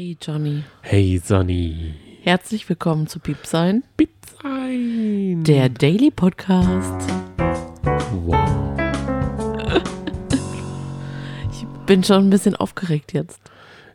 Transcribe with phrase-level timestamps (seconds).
[0.00, 1.92] Hey Johnny, Hey Sonny.
[2.22, 5.42] herzlich willkommen zu Piep sein, Pizzein.
[5.42, 7.10] der Daily Podcast.
[8.24, 8.78] Wow.
[11.50, 13.40] Ich bin schon ein bisschen aufgeregt jetzt.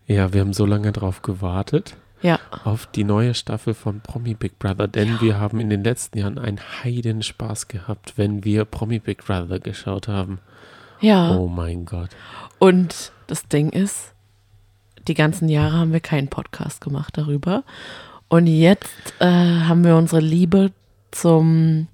[0.05, 1.95] Ja, wir haben so lange drauf gewartet.
[2.21, 6.17] Ja, Auf die neue Staffel von Promi Big Brother, denn wir haben in den letzten
[6.17, 10.39] Jahren einen heiden Spaß gehabt, wenn wir Promi Big Brother geschaut haben.
[10.99, 11.33] ja.
[11.33, 12.09] Oh mein Gott.
[12.59, 14.09] Und das Ding ist,
[15.07, 17.63] die ganzen Jahre haben wir keinen Podcast gemacht darüber.
[18.29, 20.71] Und jetzt äh, haben wir unsere Liebe
[21.11, 21.87] zum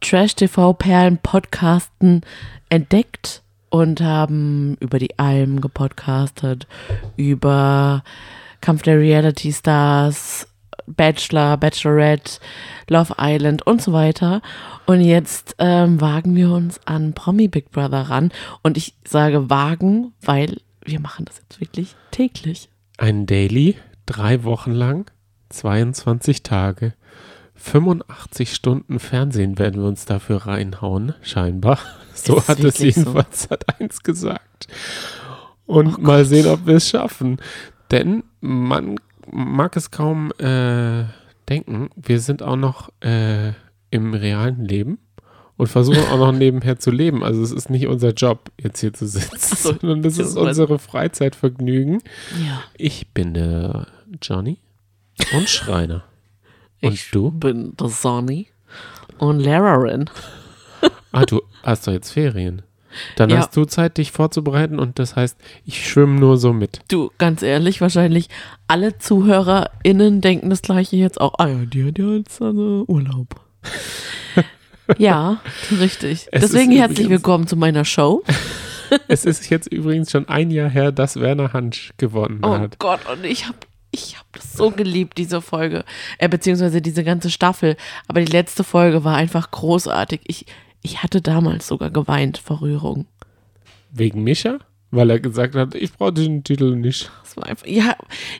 [0.00, 2.22] Trash-TV-Perlen-Podcasten
[2.68, 6.66] entdeckt und haben über die Alben gepodcastet,
[7.16, 8.02] über
[8.60, 10.48] Kampf der Reality Stars,
[10.86, 12.38] Bachelor, Bachelorette,
[12.88, 14.40] Love Island und so weiter.
[14.86, 18.30] Und jetzt ähm, wagen wir uns an Promi Big Brother ran.
[18.62, 22.68] Und ich sage wagen, weil wir machen das jetzt wirklich täglich.
[22.98, 23.76] Ein Daily,
[24.06, 25.10] drei Wochen lang,
[25.50, 26.94] 22 Tage,
[27.54, 31.78] 85 Stunden Fernsehen werden wir uns dafür reinhauen, scheinbar.
[32.14, 33.00] So Ist hat es wirklich so?
[33.00, 34.68] jedenfalls hat eins gesagt.
[35.66, 36.26] Und Oh mal Gott.
[36.28, 37.38] sehen, ob wir es schaffen.
[37.90, 38.96] Denn man
[39.30, 41.04] mag es kaum äh,
[41.48, 43.52] denken, wir sind auch noch äh,
[43.90, 44.98] im realen Leben
[45.56, 47.22] und versuchen auch noch nebenher zu leben.
[47.24, 50.78] Also es ist nicht unser Job, jetzt hier zu sitzen, so, sondern das ist unsere
[50.78, 52.02] Freizeitvergnügen.
[52.46, 52.62] Ja.
[52.76, 53.86] Ich bin der
[54.22, 54.58] Johnny
[55.34, 56.04] und Schreiner.
[56.82, 57.30] Und ich du?
[57.30, 58.48] bin der Sonny
[59.18, 60.10] und Lehrerin.
[61.12, 62.60] Ah, du hast doch jetzt Ferien.
[63.16, 63.38] Dann Ja.
[63.38, 66.80] hast du Zeit, dich vorzubereiten und das heißt, ich schwimme nur so mit.
[66.88, 68.28] Du, ganz ehrlich, wahrscheinlich
[68.68, 71.32] alle ZuhörerInnen denken das gleiche jetzt auch.
[71.38, 73.40] Ah ja, die hat ja jetzt also Urlaub.
[74.98, 75.40] Ja,
[75.80, 76.28] richtig.
[76.32, 78.22] Es Deswegen herzlich übrigens- willkommen zu meiner Show.
[79.08, 82.78] Es ist jetzt übrigens schon ein Jahr her, dass Werner Hansch gewonnen Oh hat.
[82.78, 83.58] Gott, und ich habe
[83.90, 85.84] ich hab das so geliebt, diese Folge.
[86.18, 87.76] Äh, beziehungsweise diese ganze Staffel.
[88.06, 90.20] Aber die letzte Folge war einfach großartig.
[90.28, 90.46] Ich,
[90.82, 93.06] ich hatte damals sogar geweint vor Rührung.
[93.90, 94.58] Wegen Mischa?
[94.92, 97.10] Weil er gesagt hat, ich brauche den Titel nicht.
[97.24, 97.96] Das war einfach, ja,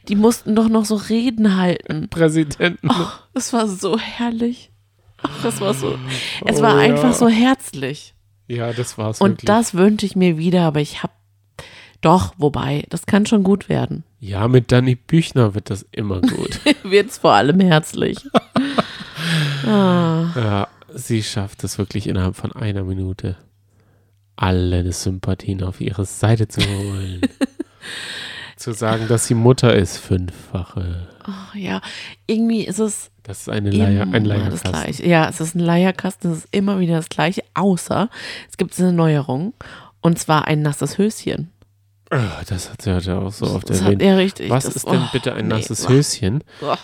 [0.06, 2.09] die mussten doch noch so Reden halten.
[2.09, 2.88] Präsidenten.
[2.88, 4.70] Oh, das war so herrlich.
[5.26, 5.98] Ach, das war so,
[6.44, 6.84] es war Oh, ja.
[6.84, 8.14] einfach so herzlich.
[8.48, 9.47] Ja, das war's Und wirklich.
[9.47, 11.12] das wünsche ich mir wieder, aber ich habe
[12.00, 14.04] doch, wobei, das kann schon gut werden.
[14.20, 16.60] ja, mit Danny Büchner wird das immer gut.
[16.84, 18.19] Wird's vor allem herzlich.
[19.66, 23.37] ah, ja, sie schafft es wirklich innerhalb von einer Minute,
[24.37, 27.22] alle Sympathien auf ihre Seite zu holen.
[28.56, 31.08] zu sagen, dass sie Mutter ist, fünffache.
[31.26, 31.81] oh, ja,
[32.26, 34.20] irgendwie ist es Das ist eine Leier, ein immer
[34.50, 34.70] das Leierkasten.
[34.72, 35.06] Gleiche.
[35.09, 38.09] Ja, es ist ein Leierkasten, es ist immer wieder das Gleiche, außer
[38.48, 39.53] es gibt eine Neuerung
[40.00, 41.50] und zwar ein nasses Höschen.
[42.10, 44.03] Ah, Das hat sie heute auch so oft Das hat erwähnt.
[44.03, 44.48] er richtig.
[44.48, 45.54] Was das, ist denn oh, bitte ein nee.
[45.54, 46.44] nasses Oh, Höschen?
[46.62, 46.75] oh.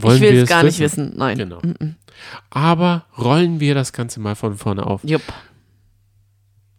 [0.00, 1.12] Wollen ich will wir es gar nicht wissen.
[1.16, 1.36] Nein.
[1.36, 1.58] Genau.
[1.60, 1.94] Mm -mm.
[2.48, 5.02] Aber rollen wir das Ganze mal von vorne auf.
[5.04, 5.22] Jupp.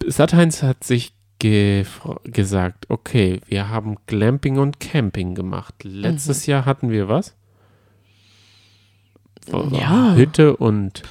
[0.03, 5.75] Sat1 hat sich gesagt, okay, wir haben Glamping und Camping gemacht.
[5.83, 6.51] Letztes Mhm.
[6.51, 7.35] Jahr hatten wir was?
[9.71, 10.13] Ja.
[10.15, 11.03] Hütte und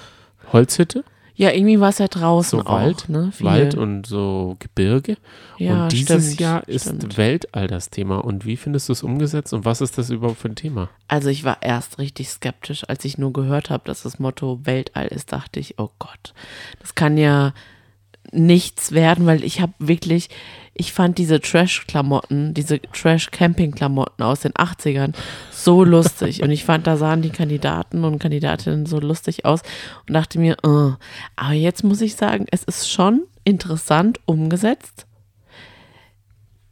[0.52, 1.04] Holzhütte,
[1.34, 2.72] Ja, irgendwie war es ja draußen So auch.
[2.72, 3.30] Wald, ne?
[3.32, 3.46] Viel.
[3.46, 5.16] Wald und so Gebirge.
[5.58, 7.16] ja, und dieses stimmt, Jahr ist stimmt.
[7.16, 8.18] Weltall das Thema.
[8.24, 10.88] Und wie findest du es umgesetzt und was ist das überhaupt für ein Thema?
[11.06, 15.06] Also ich war erst richtig skeptisch, als ich nur gehört habe, dass das Motto Weltall
[15.08, 16.34] ist, dachte ich, oh Gott,
[16.80, 17.52] das kann ja
[18.32, 20.28] nichts werden, weil ich habe wirklich,
[20.78, 25.12] ich fand diese Trash-Klamotten, diese Trash-Camping-Klamotten aus den 80ern
[25.50, 26.42] so lustig.
[26.42, 29.62] und ich fand, da sahen die Kandidaten und Kandidatinnen so lustig aus
[30.06, 30.92] und dachte mir, oh.
[31.34, 35.06] aber jetzt muss ich sagen, es ist schon interessant umgesetzt.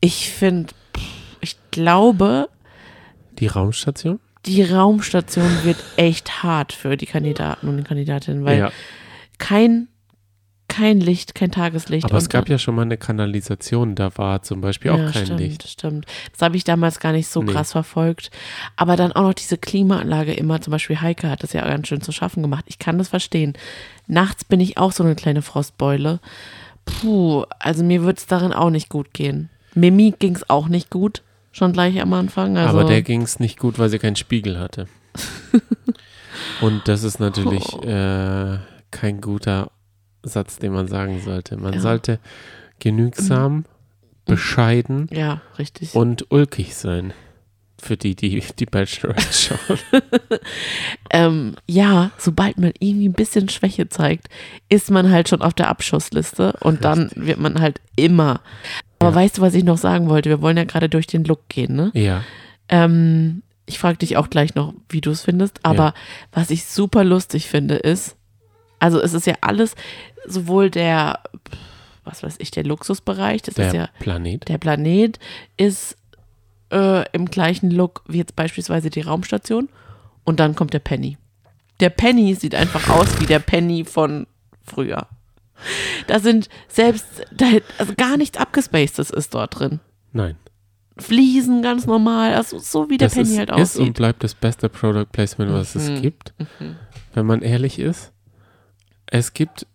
[0.00, 0.72] Ich finde,
[1.40, 2.48] ich glaube,
[3.38, 4.20] Die Raumstation?
[4.46, 8.72] die Raumstation wird echt hart für die Kandidaten und Kandidatinnen, weil ja.
[9.38, 9.88] kein,
[10.76, 12.04] kein Licht, kein Tageslicht.
[12.04, 15.24] Aber es gab ja schon mal eine Kanalisation, da war zum Beispiel auch ja, kein
[15.26, 15.68] stimmt, Licht.
[15.68, 16.06] Stimmt.
[16.32, 17.52] Das habe ich damals gar nicht so Nee.
[17.52, 18.30] krass verfolgt.
[18.76, 22.00] Aber dann auch noch diese Klimaanlage immer, zum Beispiel Heike hat das ja ganz schön
[22.00, 22.64] zu schaffen gemacht.
[22.68, 23.54] Ich kann das verstehen.
[24.06, 26.20] Nachts bin ich auch so eine kleine Frostbeule.
[26.84, 29.48] Puh, also mir wird es darin auch nicht gut gehen.
[29.74, 31.22] Mimi ging es auch nicht gut,
[31.52, 32.56] schon gleich am Anfang.
[32.56, 34.86] Also, Aber der ging es nicht gut, weil sie keinen Spiegel hatte.
[36.60, 37.82] Und das ist natürlich Oh.
[37.82, 38.58] äh,
[38.90, 39.70] kein guter
[40.26, 41.56] Satz, den man sagen sollte.
[41.56, 41.80] Man Ja.
[41.80, 42.18] sollte
[42.78, 43.64] genügsam,
[44.24, 45.94] bescheiden ja, richtig.
[45.94, 47.12] und ulkig sein.
[47.78, 49.78] Für die, die die Bachelorette schauen.
[51.10, 54.28] ähm, ja, sobald man irgendwie ein bisschen Schwäche zeigt,
[54.70, 58.40] ist man halt schon auf der Abschussliste und dann wird man halt immer.
[58.98, 59.14] Aber Ja.
[59.16, 60.30] weißt du, was ich noch sagen wollte?
[60.30, 61.90] Wir wollen ja gerade durch den Look gehen, ne?
[61.94, 62.22] Ja.
[62.70, 65.60] Ähm, ich frage dich auch gleich noch, wie du es findest.
[65.62, 65.94] Aber Ja.
[66.32, 68.16] was ich super lustig finde, ist,
[68.78, 69.74] also es ist ja alles,
[70.26, 71.20] sowohl der,
[72.04, 74.48] was weiß ich, der Luxusbereich, das Der ist ja Planet.
[74.48, 75.18] der Planet,
[75.56, 75.96] ist
[76.72, 79.68] äh, im gleichen Look wie jetzt beispielsweise die Raumstation.
[80.24, 81.16] Und dann kommt der Penny.
[81.80, 84.26] Der Penny sieht einfach aus wie der Penny von
[84.64, 85.06] früher.
[86.06, 87.46] Da sind selbst, da,
[87.78, 89.80] also gar nichts abgespacedes ist dort drin.
[90.12, 90.36] Nein.
[90.98, 93.94] Fliesen ganz normal, also so wie der das Penny ist, halt ist und aussieht.
[93.94, 95.80] bleibt das beste Product Placement, was Mhm.
[95.94, 96.34] es gibt.
[97.14, 98.12] Wenn man ehrlich ist.
[99.10, 99.66] Es gibt,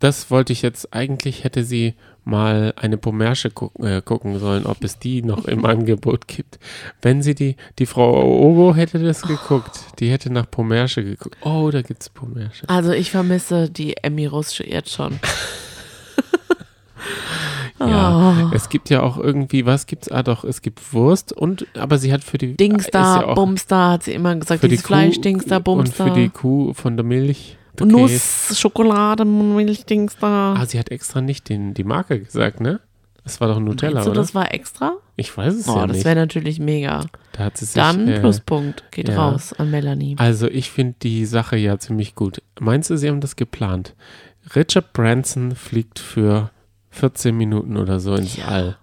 [0.00, 4.82] das wollte ich jetzt, eigentlich hätte sie mal eine Pommersche gucken, äh, gucken sollen, ob
[4.82, 6.58] es die noch im Angebot gibt.
[7.00, 11.36] Wenn sie die, die Frau Ogo hätte das geguckt, die hätte nach Pommersche geguckt.
[11.42, 12.68] Oh, da gibt's Pommersche.
[12.68, 15.20] Also ich vermisse die Emmy Russche jetzt schon.
[17.78, 18.54] Ja, Oh.
[18.54, 20.10] es gibt ja auch irgendwie, was gibt's?
[20.10, 23.34] Ah, doch, es gibt Wurst und, aber sie hat für die Dings ist da, ja
[23.34, 26.10] Bums da, hat sie immer gesagt, für die dieses Fleisch, Dings da, Bums und für
[26.10, 27.58] die Kuh von der Milch.
[27.84, 27.90] Käse.
[27.96, 30.54] Nuss, Schokolade, Milch, Dings da.
[30.54, 32.80] Ah, sie hat extra nicht den, die Marke gesagt, ne?
[33.24, 34.20] Das war doch Nutella, Meinst du, oder?
[34.20, 34.92] das war extra?
[35.16, 36.06] Ich weiß es Oh, ja das nicht.
[36.06, 37.04] wäre natürlich mega.
[37.32, 39.16] Da hat sie sich, Dann äh, Pluspunkt geht ja.
[39.16, 40.14] raus an Melanie.
[40.18, 42.40] Also ich finde die Sache ja ziemlich gut.
[42.60, 43.94] Meinst du, sie haben das geplant?
[44.54, 46.50] Richard Branson fliegt für
[46.90, 48.46] 14 Minuten oder so ins Ja.
[48.46, 48.76] All.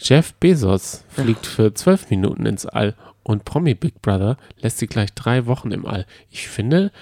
[0.00, 2.94] Jeff Bezos fliegt für 12 Minuten ins All.
[3.22, 6.06] Und Promi Big Brother lässt sie gleich drei Wochen im All.
[6.30, 6.92] Ich finde, Das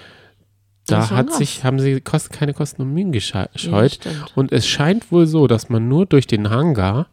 [0.87, 3.93] da hat sich, haben sie kost, keine Kosten und Mühen gesche- Ja, gescheut.
[3.93, 4.31] stimmt.
[4.35, 7.07] Und es scheint wohl so, dass man nur durch den Hangar,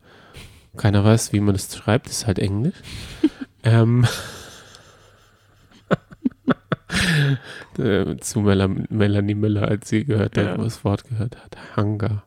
[0.77, 2.77] keiner weiß, wie man das schreibt, ist halt Englisch,
[3.65, 4.07] ähm,
[7.79, 10.57] äh, zu Mel Melanie Miller, als sie gehört hat, Ja.
[10.57, 11.57] das Wort gehört hat.
[11.77, 12.25] Hangar.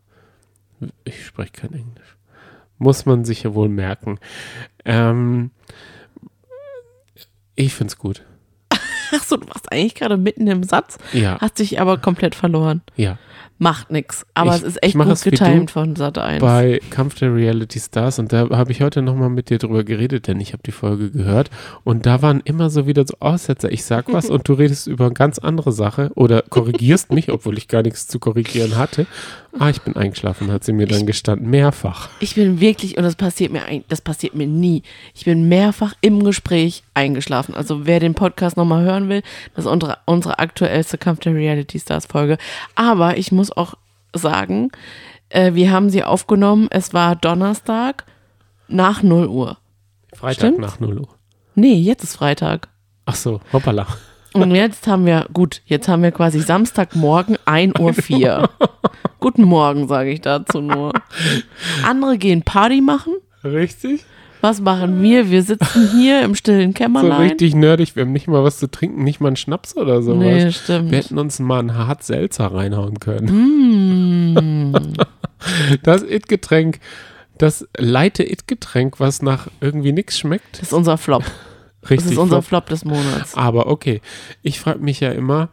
[1.03, 2.17] Ich spreche kein Englisch.
[2.77, 4.19] Muss man sich ja wohl merken.
[4.85, 5.51] Ähm,
[7.55, 8.23] ich finde es gut.
[9.15, 12.81] Achso, du warst eigentlich gerade mitten im Satz, Ja, hast dich aber komplett verloren.
[12.95, 13.17] ja.
[13.63, 14.25] Macht nix.
[14.33, 16.41] Aber Ich- es ist ich echt gut getimt von Sat 1.
[16.41, 20.27] bei Kampf der Reality Stars und da habe ich heute nochmal mit dir drüber geredet,
[20.27, 21.51] denn ich habe die Folge gehört
[21.83, 23.71] und da waren immer so wieder so Aussetzer.
[23.71, 27.55] Ich sag was und du redest über eine ganz andere Sache oder korrigierst mich, obwohl
[27.55, 29.05] ich gar nichts zu korrigieren hatte.
[29.59, 32.07] Ah, ich bin eingeschlafen, hat sie mir dann gestanden, mehrfach.
[32.21, 34.81] Ich bin wirklich, und das passiert mir ein- das passiert mir nie.
[35.13, 37.53] Ich bin mehrfach im Gespräch eingeschlafen.
[37.53, 39.21] Also wer den Podcast nochmal hören will,
[39.53, 42.37] das ist unsere, unsere aktuellste Kampf der Reality Stars Folge.
[42.75, 43.75] Aber ich muss auch
[44.13, 44.71] sagen,
[45.29, 46.67] äh, wir haben sie aufgenommen.
[46.69, 48.05] Es war Donnerstag
[48.67, 49.57] nach 0 Uhr.
[50.13, 50.59] Freitag Stimmt.
[50.59, 51.09] nach 0 Uhr.
[51.55, 52.69] Nee, jetzt ist Freitag.
[53.05, 53.87] Ach so, hoppala.
[54.33, 58.49] Und jetzt haben wir, gut, jetzt haben wir quasi Samstagmorgen 1.04 Uhr.
[59.19, 60.93] Guten Morgen, sage ich dazu nur.
[61.85, 63.15] Andere gehen Party machen.
[63.43, 64.05] Richtig?
[64.41, 65.29] Was machen wir?
[65.29, 67.21] Wir sitzen hier im stillen So Kämmerlein.
[67.21, 67.95] richtig nerdig.
[67.95, 70.19] Wir haben nicht mal was zu trinken, nicht mal einen Schnaps oder sowas.
[70.19, 70.91] nee, Wir stimmt.
[70.91, 74.73] hätten uns mal einen hart Selzer reinhauen können.
[74.73, 74.93] Mm.
[75.83, 76.79] Das It-Getränk,
[77.39, 80.53] das leite It-Getränk, was nach irgendwie nichts schmeckt.
[80.59, 81.23] Das ist unser Flop.
[81.81, 82.11] Das Richtig.
[82.11, 82.65] ist unser flop.
[82.67, 83.33] Flop des Monats.
[83.35, 84.01] Aber okay,
[84.43, 85.49] ich frage mich ja immer,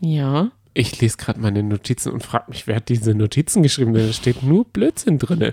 [0.00, 0.50] Ja.
[0.74, 3.92] Ich lese gerade meine Notizen und frage mich, wer hat diese Notizen geschrieben?
[3.92, 5.50] Denn da steht nur Blödsinn drin.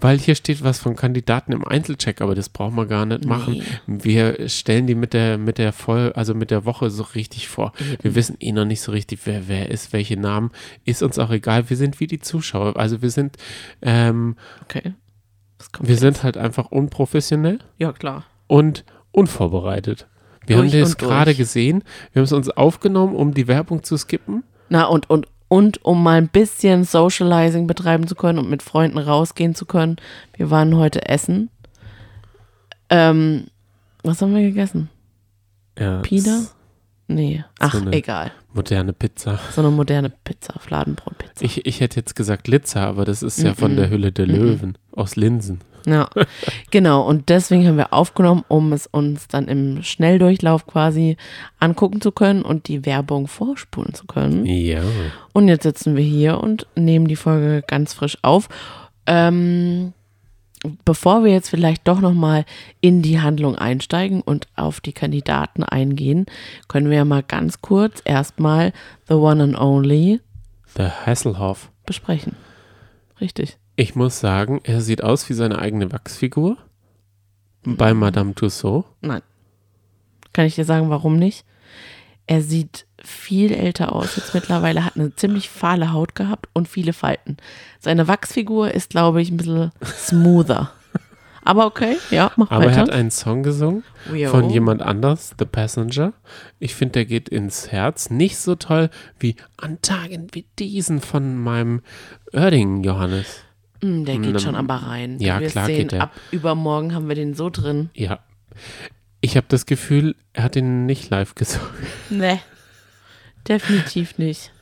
[0.00, 3.62] Weil hier steht was von Kandidaten im Einzelcheck, aber das brauchen wir gar nicht machen.
[3.86, 7.72] Wir stellen die mit der, mit der Voll, also mit der Woche so richtig vor.
[8.02, 10.50] Wir wissen eh noch nicht so richtig, wer wer ist, welche Namen.
[10.84, 11.68] Ist uns auch egal.
[11.68, 12.76] Wir sind wie die Zuschauer.
[12.76, 13.36] Also wir sind,
[13.82, 14.94] ähm, Okay.
[15.80, 16.00] Wir jetzt?
[16.00, 17.58] sind halt einfach unprofessionell.
[17.78, 18.24] Ja, klar.
[18.46, 20.06] und unvorbereitet.
[20.46, 21.84] Wir Durch haben das gerade gesehen.
[22.12, 24.42] Wir haben es uns aufgenommen, um die Werbung zu skippen.
[24.72, 28.96] Na, und, und, und um mal ein bisschen Socializing betreiben zu können und mit Freunden
[28.96, 29.96] rausgehen zu können.
[30.34, 31.50] Wir waren heute essen.
[32.88, 33.48] Ähm,
[34.02, 34.88] was haben wir gegessen?
[35.78, 36.44] Ja, Pina?
[37.06, 37.44] Nee.
[37.58, 38.32] Ach, eine- egal.
[38.54, 39.38] Moderne Pizza.
[39.54, 41.44] So eine moderne Pizza, Fladenbrotpizza.
[41.44, 44.78] Ich, ich hätte jetzt gesagt Litzer, aber das ist ja von der Hülle der Löwen
[44.92, 45.60] aus Linsen.
[45.86, 46.08] Ja,
[46.70, 47.02] genau.
[47.02, 51.16] Und deswegen haben wir aufgenommen, um es uns dann im Schnelldurchlauf quasi
[51.58, 54.46] angucken zu können und die Werbung vorspulen zu können.
[54.46, 54.82] Ja.
[55.32, 58.48] Und jetzt sitzen wir hier und nehmen die Folge ganz frisch auf.
[59.06, 59.92] Ähm,
[60.84, 62.44] bevor wir jetzt vielleicht doch nochmal
[62.80, 66.26] in die Handlung einsteigen und auf die Kandidaten eingehen,
[66.68, 68.72] können wir ja mal ganz kurz erstmal
[69.08, 70.20] The One and Only
[70.76, 71.70] Der Hasselhoff.
[71.86, 72.36] besprechen.
[73.20, 73.56] Richtig.
[73.76, 76.56] Ich muss sagen, er sieht aus wie seine eigene Wachsfigur.
[77.64, 77.76] Mhm.
[77.76, 78.84] Bei Madame Tussaud.
[79.00, 79.22] Nein.
[80.32, 81.44] Kann ich dir sagen, warum nicht?
[82.26, 86.92] Er sieht viel älter aus jetzt mittlerweile, hat eine ziemlich fahle Haut gehabt und viele
[86.92, 87.36] Falten.
[87.80, 90.70] Seine Wachsfigur ist, glaube ich, ein bisschen smoother.
[91.44, 92.70] Aber okay, ja, mach Aber weiter.
[92.76, 93.82] er hat einen Song gesungen
[94.14, 94.30] Jo.
[94.30, 96.12] von jemand anders, The Passenger.
[96.60, 98.10] Ich finde, der geht ins Herz.
[98.10, 101.80] Nicht so toll wie an Tagen wie diesen von meinem
[102.32, 103.40] Oerding Johannes.
[103.82, 105.18] Mm, der geht schon aber rein.
[105.18, 106.02] ja, wirst klar sehen, geht der.
[106.02, 107.90] ab übermorgen haben wir den so drin.
[107.94, 108.20] Ja.
[109.20, 111.68] Ich habe das Gefühl, er hat ihn nicht live gesungen.
[112.10, 112.40] Nee,
[113.48, 114.52] definitiv nicht.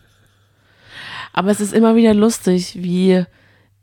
[1.32, 3.24] Aber es ist immer wieder lustig, wie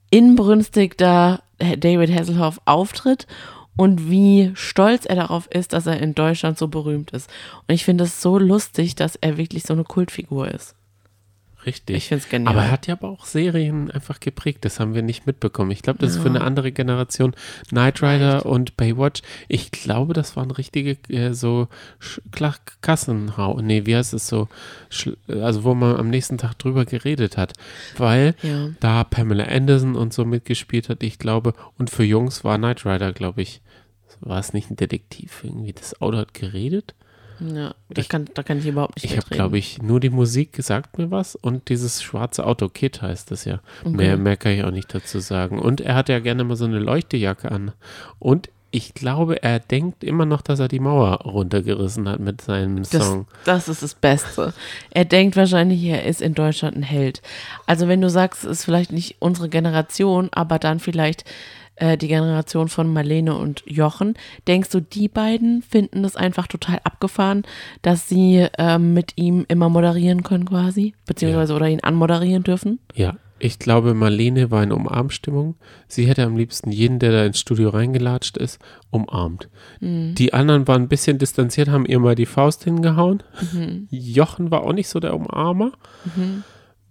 [0.10, 3.28] inbrünstig da David Hasselhoff auftritt
[3.76, 7.30] und wie stolz er darauf ist, dass er in Deutschland so berühmt ist.
[7.68, 10.76] Und ich finde es so lustig, dass er wirklich so eine Kultfigur ist.
[11.68, 11.98] Richtig.
[11.98, 12.54] Ich finde es genial.
[12.54, 14.64] Aber er hat ja aber auch Serien einfach geprägt.
[14.64, 15.70] Das haben wir nicht mitbekommen.
[15.72, 17.36] Ich glaube, das ist für eine andere Generation.
[17.68, 19.22] Knight Rider und Baywatch.
[19.50, 21.68] Ich glaube, das waren richtige äh, so
[22.82, 23.60] Kassenhau.
[23.62, 24.48] Nee, wie heißt es so?
[24.90, 27.54] Schl- Also, wo man am nächsten Tag drüber geredet hat.
[27.98, 28.70] Weil Ja.
[28.80, 31.54] da Pamela Anderson und so mitgespielt hat, ich glaube.
[31.78, 33.62] Und für Jungs war Knight Rider, glaube ich.
[34.22, 35.42] War es nicht ein Detektiv?
[35.44, 36.96] Irgendwie das Auto hat geredet.
[37.40, 40.10] Ja, da, Ich- kann, da kann ich überhaupt nicht Ich habe, glaube ich, nur die
[40.10, 43.60] Musik sagt mir was und dieses schwarze Auto, Kit heißt das ja.
[43.84, 43.96] Okay.
[43.96, 45.60] Mehr, mehr kann ich auch nicht dazu sagen.
[45.60, 47.72] Und er hat ja gerne mal so eine Leuchtejacke an.
[48.20, 52.84] Und ich glaube, er denkt immer noch, dass er die Mauer runtergerissen hat mit seinem
[52.84, 53.26] Das, Song.
[53.46, 54.54] das ist das Beste.
[54.92, 57.22] Er denkt wahrscheinlich, er ist in Deutschland ein Held.
[57.66, 61.24] Also wenn du sagst, es ist vielleicht nicht unsere Generation, aber dann vielleicht
[61.78, 64.16] äh, die Generation von Marlene und Jochen,
[64.48, 67.44] denkst du, die beiden finden das einfach total abgefahren,
[67.82, 72.80] dass sie ähm, mit ihm immer moderieren können quasi, beziehungsweise oder ihn anmoderieren dürfen?
[72.96, 75.56] Ja, ich glaube, Marlene war in Umarmstimmung.
[75.88, 79.48] Sie hätte am liebsten jeden, der da ins Studio reingelatscht ist, umarmt.
[79.80, 80.16] Mhm.
[80.16, 83.22] Die anderen waren ein bisschen distanziert, haben ihr mal die Faust hingehauen.
[83.54, 83.88] Mhm.
[83.92, 85.74] Jochen war auch nicht so der Umarmer.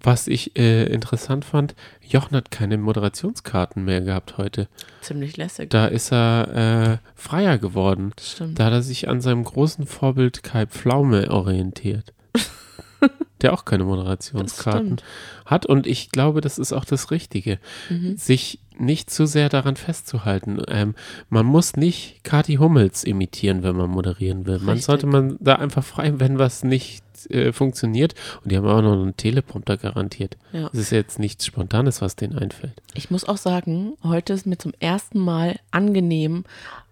[0.03, 4.69] Was ich äh, interessant fand, Jochen hat keine Moderationskarten mehr gehabt heute.
[5.01, 5.71] Ziemlich lässig.
[5.71, 8.13] Da ist er äh, freier geworden.
[8.17, 8.59] Das stimmt.
[8.59, 12.13] Da hat er sich an seinem großen Vorbild Kai Pflaume orientiert.
[13.43, 14.97] der auch keine Moderationskarten
[15.45, 15.67] hat.
[15.67, 17.59] Und ich glaube, das ist auch das Richtige.
[17.91, 18.17] Mhm.
[18.17, 20.61] Sich nicht zu sehr daran festzuhalten.
[20.69, 20.95] Ähm,
[21.29, 24.59] man muss nicht Kati Hummels imitieren, wenn man moderieren will.
[24.59, 24.85] Man Richtig.
[24.85, 28.15] sollte man da einfach frei, wenn was nicht äh, funktioniert.
[28.43, 30.37] Und die haben auch noch einen Teleprompter garantiert.
[30.53, 30.69] Ja.
[30.73, 32.75] Es ist jetzt nichts Spontanes, was denen einfällt.
[32.95, 36.45] Ich muss auch sagen, heute ist mir zum ersten Mal angenehm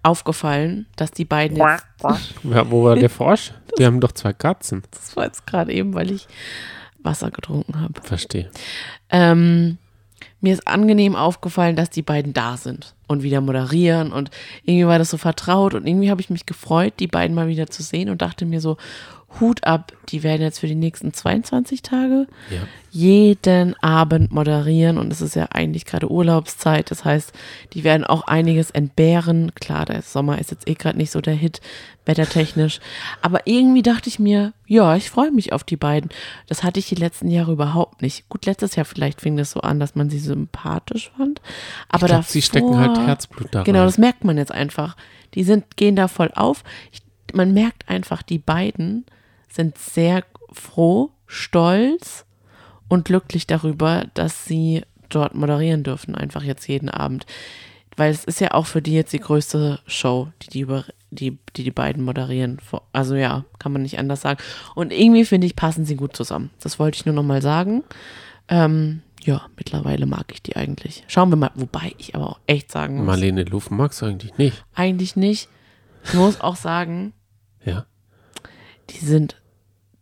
[0.04, 1.84] aufgefallen, dass die beiden jetzt,
[2.44, 3.52] Ja, wo war der Frosch?
[3.76, 4.82] Wir haben doch zwei Katzen.
[4.90, 6.28] das war jetzt gerade eben, weil ich
[7.02, 8.00] Wasser getrunken habe.
[8.02, 8.50] Verstehe.
[9.10, 9.78] Ähm,
[10.40, 14.30] mir ist angenehm aufgefallen, dass die beiden da sind und wieder moderieren und
[14.64, 17.66] irgendwie war das so vertraut und irgendwie habe ich mich gefreut, die beiden mal wieder
[17.68, 18.76] zu sehen und dachte mir so,
[19.40, 22.60] Hut ab, die werden jetzt für die nächsten 22 Tage Ja.
[22.90, 27.32] jeden Abend moderieren und es ist ja eigentlich gerade Urlaubszeit, das heißt,
[27.72, 29.52] die werden auch einiges entbehren.
[29.54, 31.60] Klar, der Sommer ist jetzt eh gerade nicht so der Hit,
[32.06, 32.80] wettertechnisch,
[33.22, 36.10] aber irgendwie dachte ich mir, ja, ich freue mich auf die beiden.
[36.46, 38.28] Das hatte ich die letzten Jahre überhaupt nicht.
[38.28, 41.40] Gut, letztes Jahr vielleicht fing das so an, dass man sie sympathisch fand,
[41.88, 44.96] aber glaube, sie stecken halt Herzblut da Genau, das merkt man jetzt einfach.
[45.34, 46.62] Die sind, gehen da voll auf.
[46.92, 47.00] Ich,
[47.32, 49.04] man merkt einfach, die beiden
[49.54, 52.24] sind sehr froh, stolz
[52.88, 57.26] und glücklich darüber, dass sie dort moderieren dürfen, einfach jetzt jeden Abend.
[57.96, 61.38] Weil es ist ja auch für die jetzt die größte Show, die die, über, die,
[61.54, 62.58] die, die beiden moderieren.
[62.92, 64.40] Also ja, kann man nicht anders sagen.
[64.74, 66.50] Und irgendwie finde ich, passen sie gut zusammen.
[66.60, 67.84] Das wollte ich nur noch mal sagen.
[68.48, 71.04] Ähm, ja, mittlerweile mag ich die eigentlich.
[71.06, 74.36] Schauen wir mal, wobei ich aber auch echt sagen muss, Marlene Lufen magst du eigentlich
[74.38, 74.64] nicht.
[74.74, 75.48] eigentlich nicht.
[76.04, 77.12] Ich muss auch sagen,
[77.64, 77.86] Ja.
[78.90, 79.36] die sind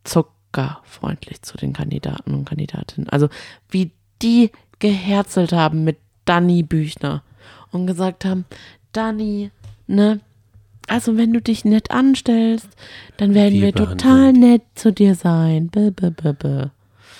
[0.03, 3.09] zuckerfreundlich zu den Kandidaten und Kandidatinnen.
[3.09, 3.29] Also
[3.69, 3.91] wie
[4.21, 7.23] die geherzelt haben mit Dani Büchner
[7.71, 8.45] und gesagt haben,
[8.91, 9.51] Dani,
[9.87, 10.19] ne,
[10.87, 12.69] also wenn du dich nett anstellst,
[13.17, 15.69] dann werden Wir wir, total nett zu dir sein.
[15.69, 16.69] B -b -b -b.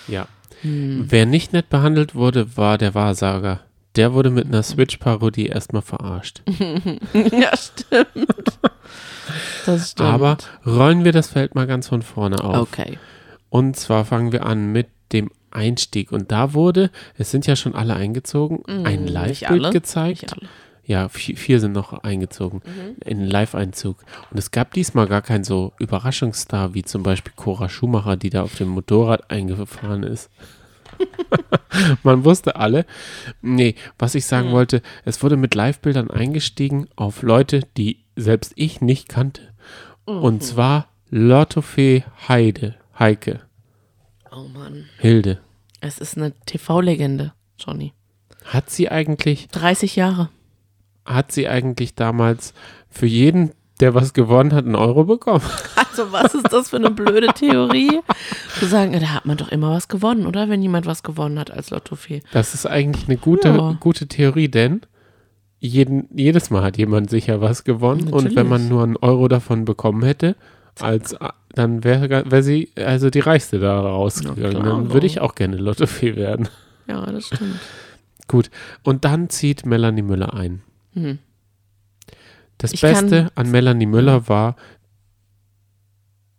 [0.08, 0.28] Ja.
[0.62, 1.06] Hm.
[1.10, 3.62] Wer nicht nett behandelt wurde, war der Wahrsager.
[3.96, 6.42] Der wurde mit einer Switch-Parodie erstmal verarscht.
[7.14, 8.60] ja, stimmt.
[9.66, 10.10] Das stimmt.
[10.10, 12.58] Aber rollen wir das Feld mal ganz von vorne auf.
[12.72, 12.98] okay.
[13.50, 16.12] Und zwar fangen wir an mit dem Einstieg.
[16.12, 20.36] Und da wurde, es sind ja schon alle eingezogen, ein Mm, nicht Live-Bild gezeigt.
[20.86, 22.62] Ja, vier, vier sind noch eingezogen
[23.06, 24.04] in den Live-Einzug.
[24.32, 28.42] Und es gab diesmal gar keinen so Überraschungsstar wie zum Beispiel Cora Schumacher, die da
[28.42, 30.30] auf dem Motorrad eingefahren ist.
[32.04, 32.86] Man wusste alle.
[33.42, 38.82] Nee, was ich sagen wollte, es wurde mit Live-Bildern eingestiegen auf Leute, die selbst ich
[38.82, 39.42] nicht kannte.
[40.06, 42.76] Und zwar Lottofee Heide.
[43.00, 43.42] Heike,
[44.32, 44.86] Oh Mann.
[45.00, 45.40] Hilde.
[45.80, 47.94] Es ist eine TV-Legende, Johnny.
[48.46, 50.30] Hat sie eigentlich, 30 Jahre.
[51.06, 52.54] hat sie eigentlich damals
[52.90, 55.44] für jeden, der was gewonnen hat, einen Euro bekommen?
[55.96, 58.00] Also, was ist das für eine blöde Theorie?
[58.58, 60.50] Zu sagen, da hat man doch immer was gewonnen, oder?
[60.50, 62.24] Wenn jemand was gewonnen hat als Lottofee.
[62.32, 63.78] Das ist eigentlich eine gute, Ja.
[63.80, 64.82] gute Theorie, denn
[65.60, 68.08] jeden, jedes Mal hat jemand sicher was gewonnen.
[68.12, 68.50] Und wenn Natürlich.
[68.50, 70.36] man nur einen Euro davon bekommen hätte,
[70.80, 71.16] als,
[71.54, 74.64] dann wäre wär sie also die Reichste da rausgegangen.
[74.64, 76.50] dann würde ich auch gerne Lottofee werden.
[76.88, 77.60] Ja, das stimmt.
[78.28, 78.50] Gut.
[78.84, 80.64] Und dann zieht Melanie Müller ein.
[80.94, 81.20] Hm.
[82.58, 84.56] Das Ich Beste an Melanie Müller war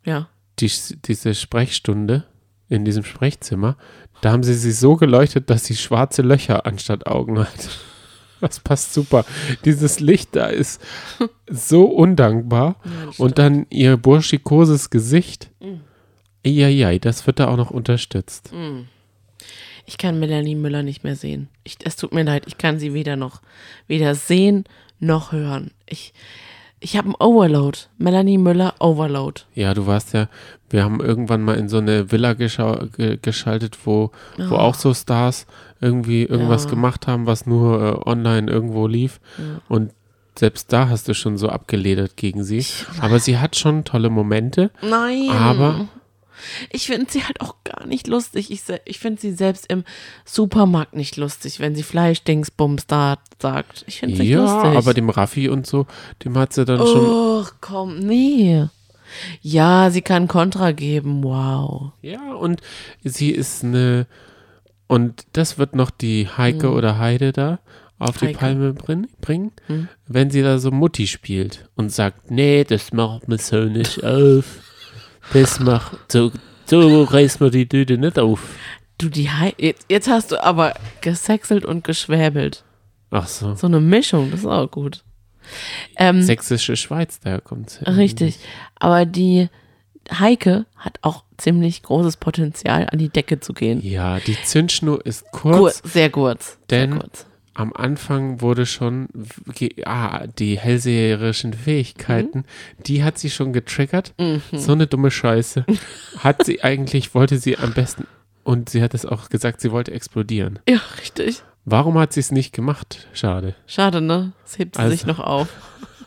[0.04, 0.28] Ja.
[0.58, 0.70] die,
[1.04, 2.24] diese Sprechstunde
[2.68, 3.76] in diesem Sprechzimmer.
[4.20, 7.48] Da haben sie sie so geleuchtet, dass sie schwarze Löcher anstatt Augen hat.
[8.40, 9.24] Das passt super.
[9.64, 10.78] Dieses Licht da ist
[11.48, 12.76] so undankbar.
[12.84, 15.50] ja Und dann ihr burschikoses Gesicht.
[16.44, 18.50] Eieiei, das wird da auch noch unterstützt.
[18.52, 18.86] Hm.
[19.86, 21.48] Ich kann Melanie Müller nicht mehr sehen.
[21.62, 23.40] Ich, es tut mir leid, ich kann sie weder noch
[23.86, 24.64] weder sehen
[25.00, 25.70] noch hören.
[25.86, 26.12] Ich,
[26.80, 27.78] ich habe einen Overload.
[27.98, 29.42] Melanie Müller Overload.
[29.54, 30.28] Ja, du warst ja,
[30.70, 35.46] wir haben irgendwann mal in so eine Villa ge geschaltet, wo, wo auch so Stars
[35.80, 36.70] irgendwie irgendwas Ja.
[36.70, 39.20] gemacht haben, was nur äh, online irgendwo lief.
[39.68, 39.92] Und
[40.36, 42.64] selbst da hast du schon so abgeledert gegen sie.
[43.00, 44.70] Aber sie hat schon tolle Momente.
[44.82, 45.30] Nein.
[45.30, 45.86] Aber-
[46.70, 48.50] ich finde sie halt auch gar nicht lustig.
[48.50, 49.84] Ich, ich finde sie selbst im
[50.24, 53.84] Supermarkt nicht lustig, wenn sie Fleischdingsbums da sagt.
[53.86, 54.76] Ich finde sie nicht Ja, lustig.
[54.78, 55.86] aber dem Raffi und so,
[56.24, 57.06] dem hat sie dann schon.
[57.06, 58.66] Oh, komm, nee.
[59.42, 61.22] Ja, sie kann Kontra geben.
[61.22, 61.92] Wow.
[62.02, 62.60] Ja, und
[63.04, 64.06] sie ist eine.
[64.86, 67.58] Und das wird noch die Heike oder Heide da
[67.98, 68.38] auf die Heike.
[68.38, 69.52] Palme brin- bringen,
[70.06, 74.44] wenn sie da so Mutti spielt und sagt, nee, das macht mir so nicht auf.
[75.32, 76.30] Das macht, so,
[76.66, 78.40] so reißt man die Tüte nicht auf.
[78.98, 82.62] Du, die Hei jetzt, jetzt hast du aber gesexelt und geschwäbelt.
[83.10, 83.54] Ach so.
[83.54, 85.02] So eine Mischung, das ist auch gut.
[85.96, 87.96] Ähm, Sächsische Schweiz, daher kommt's her.
[87.96, 88.38] richtig.
[88.76, 89.48] Aber die
[90.10, 93.80] Heike hat auch ziemlich großes Potenzial, an die Decke zu gehen.
[93.82, 95.56] Ja, die Zündschnur ist kurz.
[95.56, 96.58] Kurz, sehr kurz.
[96.70, 97.26] Denn- sehr kurz.
[97.54, 99.08] Am Anfang wurde schon,
[99.84, 102.82] ah, die hellseherischen Fähigkeiten, Mhm.
[102.86, 104.12] die hat sie schon getriggert.
[104.52, 105.64] So eine dumme Scheiße.
[106.18, 108.06] Hat sie eigentlich, wollte sie am besten,
[108.42, 110.58] und sie hat es auch gesagt, sie wollte explodieren.
[110.68, 111.42] Ja, richtig.
[111.64, 113.06] Warum hat sie es nicht gemacht?
[113.14, 113.54] Schade.
[113.66, 114.32] Schade, ne?
[114.42, 115.48] Das hebt sie Also- sich noch auf.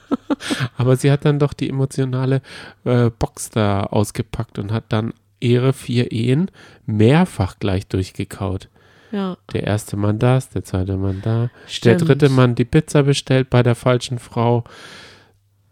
[0.77, 2.41] Aber sie hat dann doch die emotionale
[2.85, 6.49] äh, Box da ausgepackt und hat dann ihre vier Ehen
[6.85, 8.69] mehrfach gleich durchgekaut.
[9.11, 9.37] Ja.
[9.53, 12.07] Der erste Mann das, der zweite Mann da, der Stimmt.
[12.07, 14.63] dritte Mann die Pizza bestellt bei der falschen Frau.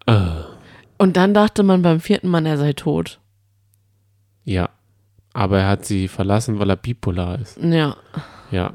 [0.06, 0.28] Äh,
[0.98, 3.20] Und dann dachte man beim vierten Mann, er sei tot.
[4.44, 4.70] ja,
[5.34, 7.58] aber er hat sie verlassen, weil er bipolar ist.
[7.62, 7.98] Ja.
[8.52, 8.72] Ja.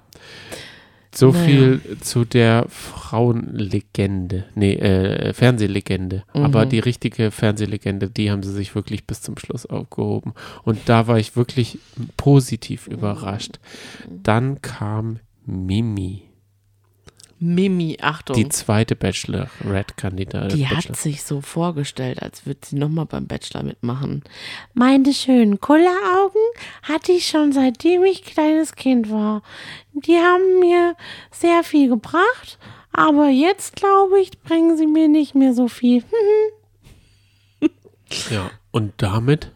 [1.13, 1.45] So Naja.
[1.45, 4.45] viel zu der Frauenlegende.
[4.55, 6.23] Nee, äh, Fernsehlegende.
[6.33, 6.69] Aber Mhm.
[6.71, 10.35] die richtige Fernsehlegende, die haben sie sich wirklich bis zum Schluss aufgehoben.
[10.65, 11.79] Und da war ich wirklich
[12.17, 13.59] positiv überrascht.
[14.23, 16.23] Dann kam Mimi,
[17.43, 18.37] Mimi, Achtung.
[18.37, 20.59] die zweite Bachelorette-Kandidatin.
[20.59, 24.23] Die hat sich so vorgestellt, als würde sie nochmal beim Bachelor mitmachen.
[24.75, 26.43] Meine schönen Kulleraugen
[26.83, 29.43] hatte ich schon seitdem ich kleines Kind war.
[29.95, 30.95] Die haben mir
[31.31, 32.59] sehr viel gebracht,
[32.93, 36.05] aber jetzt glaube ich, bringen sie mir nicht mehr so viel.
[38.29, 39.53] Ja, und damit,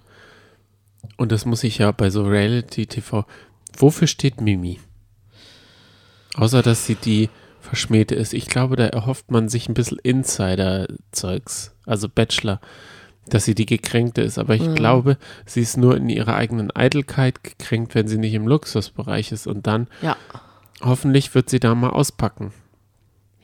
[1.17, 3.27] und das muss ich ja bei so Reality-TV,
[3.77, 4.79] wofür steht Mimi?
[6.37, 7.31] Außer, dass sie die
[7.75, 8.35] Verschmähte ist.
[8.35, 12.61] Ich glaube, da erhofft man sich ein bisschen Insider-Zeugs, also Bachelor,
[13.29, 14.39] dass sie die Gekränkte ist.
[14.39, 18.47] Aber ich glaube, sie ist nur in ihrer eigenen Eitelkeit gekränkt, wenn sie nicht im
[18.47, 19.49] Luxusbereich ist.
[19.49, 20.17] Und dann, Ja.
[20.83, 22.53] hoffentlich, wird sie da mal auspacken.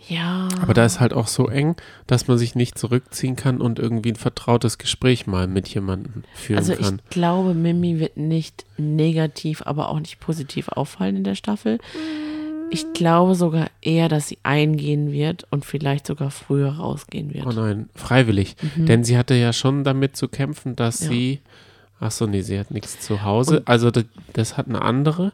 [0.08, 0.48] Ja.
[0.62, 1.74] Aber da ist halt auch so eng,
[2.06, 6.58] dass man sich nicht zurückziehen kann und irgendwie ein vertrautes Gespräch mal mit jemandem führen
[6.58, 7.00] Also kann.
[7.04, 11.78] ich glaube, Mimi wird nicht negativ, aber auch nicht positiv auffallen in der Staffel.
[12.70, 17.46] Ich glaube sogar eher, dass sie eingehen wird und vielleicht sogar früher rausgehen wird.
[17.46, 18.56] Oh nein, freiwillig.
[18.76, 21.06] Denn sie hatte ja schon damit zu kämpfen, dass Mhm.
[21.06, 21.12] Ja.
[21.12, 21.40] sie.
[22.02, 23.62] Ach so, nee, sie hat nichts zu Hause.
[23.66, 25.32] also das, das hat eine andere.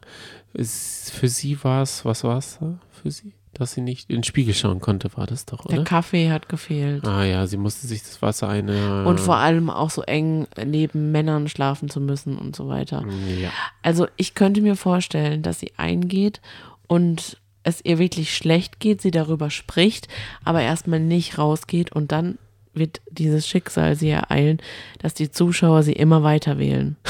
[0.53, 2.59] Es, für sie war es, was war es
[2.91, 3.33] für sie?
[3.53, 5.83] Dass sie nicht in den Spiegel schauen konnte, war das doch, Der oder?
[5.83, 7.07] Kaffee hat gefehlt.
[7.07, 9.05] Ah ja, sie musste sich das Wasser eine.
[9.07, 13.03] Und vor allem auch so eng neben Männern schlafen zu müssen und so weiter.
[13.41, 13.49] Ja.
[13.81, 16.39] Also ich könnte mir vorstellen, dass sie eingeht
[16.87, 20.07] und es ihr wirklich schlecht geht, sie darüber spricht,
[20.43, 22.37] aber erstmal nicht rausgeht und dann
[22.73, 24.59] wird dieses Schicksal sie ereilen,
[24.99, 26.95] dass die Zuschauer sie immer weiter wählen.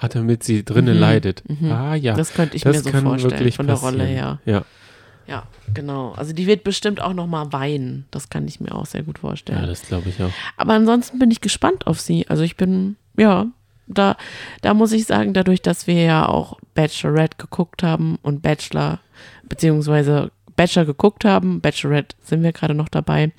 [0.00, 1.42] Ah, damit sie drinnen Mhm, leidet.
[1.48, 1.72] mhm.
[1.72, 3.94] Ah ja, Das könnte ich das mir so vorstellen, von der passieren.
[3.94, 4.38] Rolle her.
[4.44, 4.64] Ja.
[5.26, 6.12] Ja, genau.
[6.12, 8.04] Also die wird bestimmt auch noch mal weinen.
[8.10, 9.60] Das kann ich mir auch sehr gut vorstellen.
[9.60, 10.30] ja, das glaube ich auch.
[10.58, 12.28] Aber ansonsten bin ich gespannt auf sie.
[12.28, 13.46] Also ich bin, ja,
[13.86, 14.16] da,
[14.60, 19.00] da muss ich sagen, dadurch, dass wir ja auch Bachelorette geguckt haben und Bachelor,
[19.48, 23.32] beziehungsweise Bachelor geguckt haben, Bachelorette sind wir gerade noch dabei,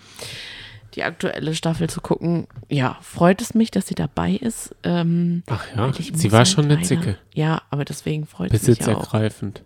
[0.95, 2.47] die aktuelle Staffel zu gucken.
[2.69, 4.75] Ja, freut es mich, dass sie dabei ist.
[4.83, 7.17] Ähm, Ach ja, sie war halt schon eine Zicke.
[7.33, 8.85] Ja, aber deswegen freut es mich auch.
[8.85, 9.63] Besitzergreifend.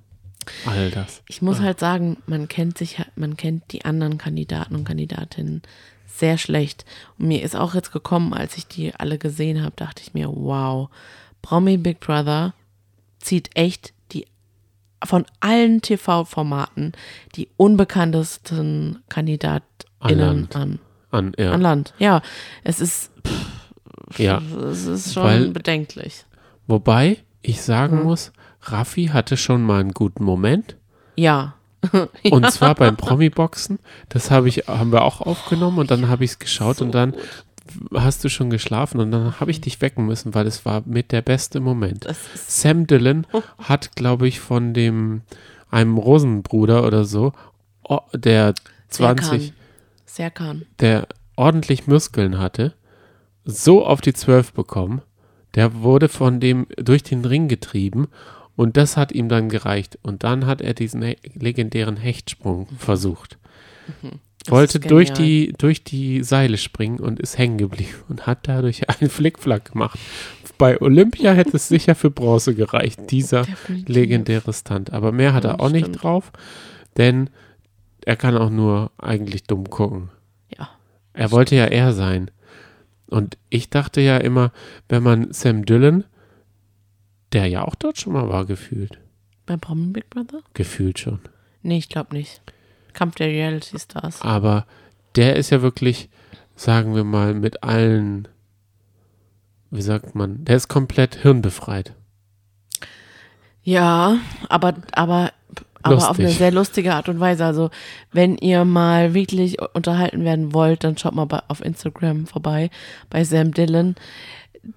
[0.65, 1.23] All das.
[1.27, 5.61] Ich muss halt sagen, man kennt sich, man kennt die anderen Kandidaten und Kandidatinnen
[6.07, 6.85] sehr schlecht.
[7.19, 10.29] Und mir ist auch jetzt gekommen, als ich die alle gesehen habe, dachte ich mir,
[10.33, 10.89] wow,
[11.41, 12.53] Promi Big Brother
[13.19, 14.25] zieht echt die
[15.05, 16.93] von allen TV-Formaten
[17.35, 20.17] die unbekanntesten KandidatInnen
[20.49, 20.55] Land.
[20.55, 20.79] an.
[21.11, 21.51] An, ja.
[21.51, 21.93] An Land.
[21.99, 22.21] Ja,
[22.63, 23.11] es ist,
[24.17, 24.41] ja.
[24.71, 26.25] es ist schon Weil- bedenklich.
[26.67, 28.03] Wobei ich sagen Mhm.
[28.03, 30.75] muss, Raffi hatte schon mal einen guten Moment.
[31.15, 31.53] Ja.
[32.29, 33.79] Und zwar beim Promi-Boxen.
[34.09, 36.93] Das habe ich, haben wir auch aufgenommen und dann habe ich es geschaut So und
[36.93, 37.21] dann gut.
[37.95, 41.11] hast du schon geschlafen und dann habe ich dich wecken müssen, weil es war mit
[41.11, 42.07] der beste Moment.
[42.35, 43.25] Sam Dillon
[43.57, 45.21] hat, glaube ich, von dem
[45.69, 47.33] einem Rosenbruder oder so,
[47.83, 48.53] oh, der
[48.89, 49.53] 20,
[50.05, 50.65] Serkan.
[50.79, 52.73] der ordentlich Muskeln hatte,
[53.43, 55.01] so auf die 12 bekommen.
[55.55, 58.07] Der wurde von dem durch den Ring getrieben
[58.57, 59.97] und das hat ihm dann gereicht.
[60.01, 63.37] Und dann hat er diesen he legendären Hechtsprung versucht.
[64.43, 68.89] Das Wollte durch die, durch die Seile springen und ist hängen geblieben und hat dadurch
[69.01, 69.97] einen Flickflack gemacht.
[70.57, 73.95] Bei Olympia hätte es sicher für Bronze gereicht, dieser Definitiv.
[73.95, 74.91] legendäre Stunt.
[74.91, 76.03] Aber mehr hat Ja, er auch nicht stimmt.
[76.03, 76.31] drauf,
[76.97, 77.29] denn
[78.05, 80.09] er kann auch nur eigentlich dumm gucken.
[80.57, 80.69] Ja.
[81.13, 82.31] Er wollte ja er sein.
[83.09, 84.51] Und ich dachte ja immer,
[84.89, 86.05] wenn man Sam Dillon,
[87.33, 88.99] der ja auch dort schon mal war, gefühlt.
[89.45, 90.41] Bei Promi Big Brother?
[90.53, 91.19] Gefühlt schon.
[91.61, 92.41] Nee, ich glaube nicht.
[92.93, 94.21] Kampf der Reality Stars.
[94.21, 94.65] Aber
[95.15, 96.09] der ist ja wirklich,
[96.55, 98.27] sagen wir mal, mit allen,
[99.71, 101.93] wie sagt man, der ist komplett hirnbefreit.
[103.63, 105.31] Ja, aber, aber,
[105.81, 107.45] aber auf eine sehr lustige Art und Weise.
[107.45, 107.69] Also,
[108.11, 112.69] wenn ihr mal wirklich unterhalten werden wollt, dann schaut mal bei, auf Instagram vorbei
[113.09, 113.95] bei Sam Dillon.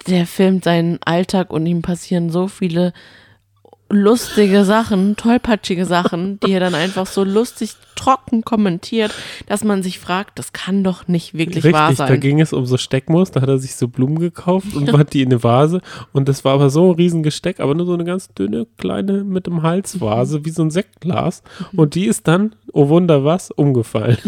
[0.06, 2.92] Der filmt seinen Alltag und ihm passieren so viele
[3.90, 9.12] lustige Sachen, tollpatschige Sachen, die er dann einfach so lustig trocken kommentiert,
[9.46, 12.20] dass man sich fragt, das kann doch nicht wirklich wahr Richtig, da sein.
[12.20, 15.22] ging es um so Steckmus, da hat er sich so Blumen gekauft und hat die
[15.22, 15.80] in eine Vase
[16.12, 19.24] und das war aber so ein riesen Gesteck, aber nur so eine ganz dünne, kleine
[19.24, 21.42] mit dem Halsvase, wie so ein Sektglas
[21.74, 24.18] und die ist dann, oh Wunder was, umgefallen.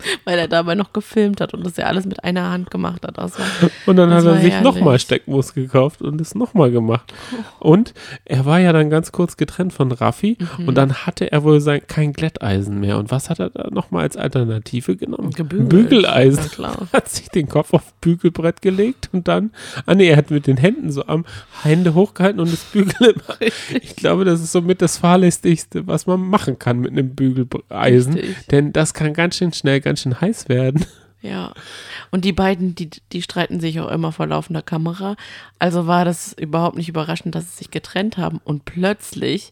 [0.24, 3.18] Weil er dabei noch gefilmt hat und das ja alles mit einer Hand gemacht hat.
[3.18, 3.38] Also,
[3.86, 7.12] Und dann hat er sich nochmal Steckmus gekauft und es nochmal gemacht.
[7.58, 10.68] Und er war ja dann ganz kurz getrennt von Raffi Mhm.
[10.68, 12.98] und dann hatte er wohl sein, kein Glätteisen mehr.
[12.98, 15.30] Und was hat er da nochmal als Alternative genommen?
[15.30, 15.68] gebügelt.
[15.68, 16.44] Bügeleisen.
[16.44, 16.76] Ja, klar.
[16.92, 19.50] Hat sich den Kopf auf Bügelbrett gelegt und dann,
[19.86, 21.24] ah nee, er hat mit den Händen so am
[21.62, 23.14] Hände hochgehalten und das Bügel.
[23.82, 28.14] Ich glaube, das ist somit das fahrlässigste, was man machen kann mit einem Bügeleisen.
[28.14, 28.46] Richtig.
[28.50, 30.84] Denn das kann ganz schön schnell, ganz schön heiß werden.
[31.20, 31.52] Ja.
[32.10, 35.16] Und die beiden, die, die streiten sich auch immer vor laufender Kamera.
[35.58, 38.40] Also war das überhaupt nicht überraschend, dass sie sich getrennt haben.
[38.44, 39.50] Und plötzlich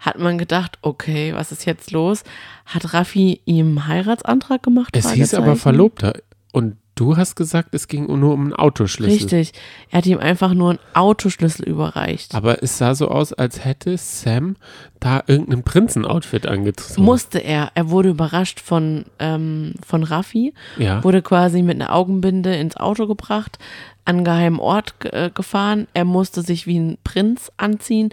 [0.00, 2.24] hat man gedacht, okay, was ist jetzt los?
[2.66, 4.96] Hat Raffi ihm einen Heiratsantrag gemacht?
[4.96, 5.54] Es hieß aber.
[5.56, 6.14] Verlobter.
[6.52, 9.14] Und du hast gesagt, es ging nur um einen Autoschlüssel.
[9.14, 9.52] Richtig.
[9.90, 12.34] Er hat ihm einfach nur einen Autoschlüssel überreicht.
[12.34, 14.56] Aber es sah so aus, als hätte Sam
[15.00, 17.02] da irgendein Prinzenoutfit angezogen.
[17.02, 17.70] Musste er.
[17.74, 20.54] Er wurde überrascht von, ähm, von Raffi.
[20.78, 21.02] Ja.
[21.04, 23.58] wurde quasi mit einer Augenbinde ins Auto gebracht,
[24.06, 25.88] an einen geheimen Ort äh, gefahren.
[25.94, 28.10] Er musste sich wie ein Prinz anziehen,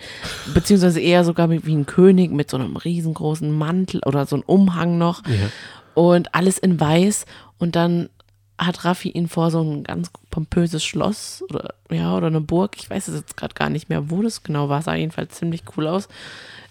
[0.54, 4.98] beziehungsweise eher sogar wie ein König mit so einem riesengroßen Mantel oder so einem Umhang
[4.98, 5.50] noch Ja.
[5.94, 7.26] und alles in weiß.
[7.58, 8.10] Und dann
[8.58, 12.90] hat Raffi ihn vor so ein ganz pompöses Schloss oder ja oder eine Burg, ich
[12.90, 15.88] weiß es jetzt gerade gar nicht mehr, wo das genau war, sah jedenfalls ziemlich cool
[15.88, 16.08] aus,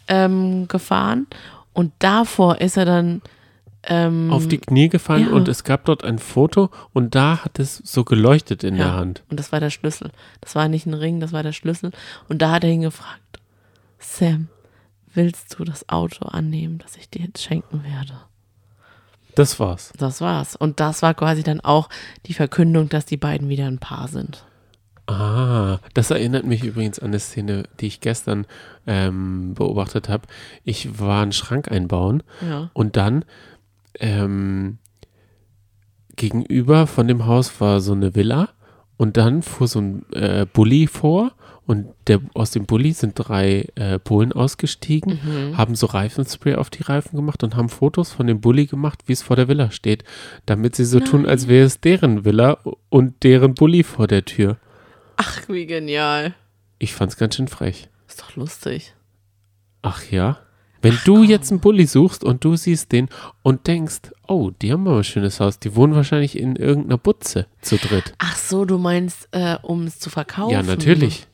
[0.08, 1.26] ähm, gefahren.
[1.72, 3.22] Und davor ist er dann
[3.84, 5.32] ähm, Auf die Knie gefallen ja.
[5.32, 8.94] und es gab dort ein Foto und da hat es so geleuchtet in der Ja,
[8.94, 9.22] Hand.
[9.30, 10.10] Und das war der Schlüssel.
[10.40, 11.90] Das war nicht ein Ring, das war der Schlüssel.
[12.28, 13.40] Und da hat er ihn gefragt,
[13.98, 14.48] Sam,
[15.14, 18.20] willst du das Auto annehmen, das ich dir jetzt schenken werde?
[19.34, 19.92] Das war's.
[19.98, 20.56] Das war's.
[20.56, 21.88] Und das war quasi dann auch
[22.26, 24.44] die Verkündung, dass die beiden wieder ein Paar sind.
[25.06, 28.46] Ah, das erinnert mich übrigens an eine Szene, die ich gestern
[28.86, 30.28] ähm, beobachtet habe.
[30.64, 32.70] Ich war einen Schrank einbauen Ja.
[32.74, 33.24] und dann
[33.98, 34.78] ähm,
[36.16, 38.50] gegenüber von dem Haus war so eine Villa
[38.96, 41.32] und dann fuhr so ein äh, Bulli vor
[41.70, 45.56] Und der, aus dem Bulli sind drei äh, Polen ausgestiegen, Mhm.
[45.56, 49.12] haben so Reifenspray auf die Reifen gemacht und haben Fotos von dem Bulli gemacht, wie
[49.12, 50.02] es vor der Villa steht,
[50.46, 54.56] damit sie so tun, als wäre es deren Villa und deren Bulli vor der Tür.
[55.16, 56.34] Ach, wie genial.
[56.80, 57.88] Ich fand's ganz schön frech.
[58.08, 58.94] Ist doch lustig.
[59.82, 60.38] Ach ja?
[60.82, 63.08] Wenn du jetzt einen Bulli suchst und du siehst den
[63.44, 67.46] und denkst, oh, die haben aber ein schönes Haus, die wohnen wahrscheinlich in irgendeiner Butze
[67.60, 68.14] zu dritt.
[68.18, 70.52] Ach so, du meinst, äh, um es zu verkaufen?
[70.52, 71.28] Ja, natürlich.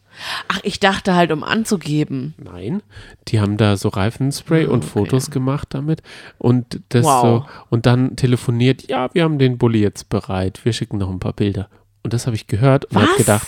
[0.49, 2.35] Ach, ich dachte halt, um anzugeben.
[2.39, 2.83] Nein,
[3.29, 4.89] die haben da so Reifenspray und okay.
[4.89, 6.03] Fotos gemacht damit
[6.39, 7.23] und das Wow.
[7.23, 11.21] so und dann telefoniert, ja, wir haben den Bulli jetzt bereit, wir schicken noch ein
[11.21, 11.69] paar Bilder.
[12.03, 13.47] Und das habe ich gehört und habe gedacht,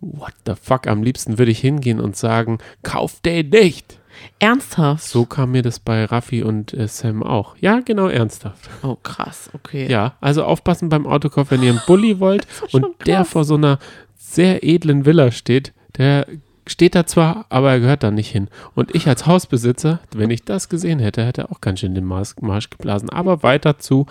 [0.00, 3.98] what the fuck, am liebsten würde ich hingehen und sagen, kauf den nicht.
[4.38, 5.04] Ernsthaft?
[5.04, 7.56] So kam mir das bei Raffi und äh, Sam auch.
[7.58, 8.70] Ja, genau, ernsthaft.
[8.82, 9.90] Oh, krass, okay.
[9.90, 13.78] Ja, also aufpassen beim Autokauf, wenn ihr einen Bulli wollt und der vor so einer
[14.16, 16.26] sehr edlen Villa steht, der
[16.66, 18.48] steht da zwar, aber er gehört da nicht hin.
[18.74, 22.34] Und ich als Hausbesitzer, wenn ich das gesehen hätte, hätte auch ganz schön den Marsch,
[22.40, 23.10] Marsch geblasen.
[23.10, 24.06] Aber weiter zu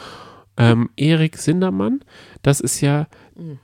[0.58, 2.02] ähm, Erik Sindermann.
[2.42, 3.08] Das ist ja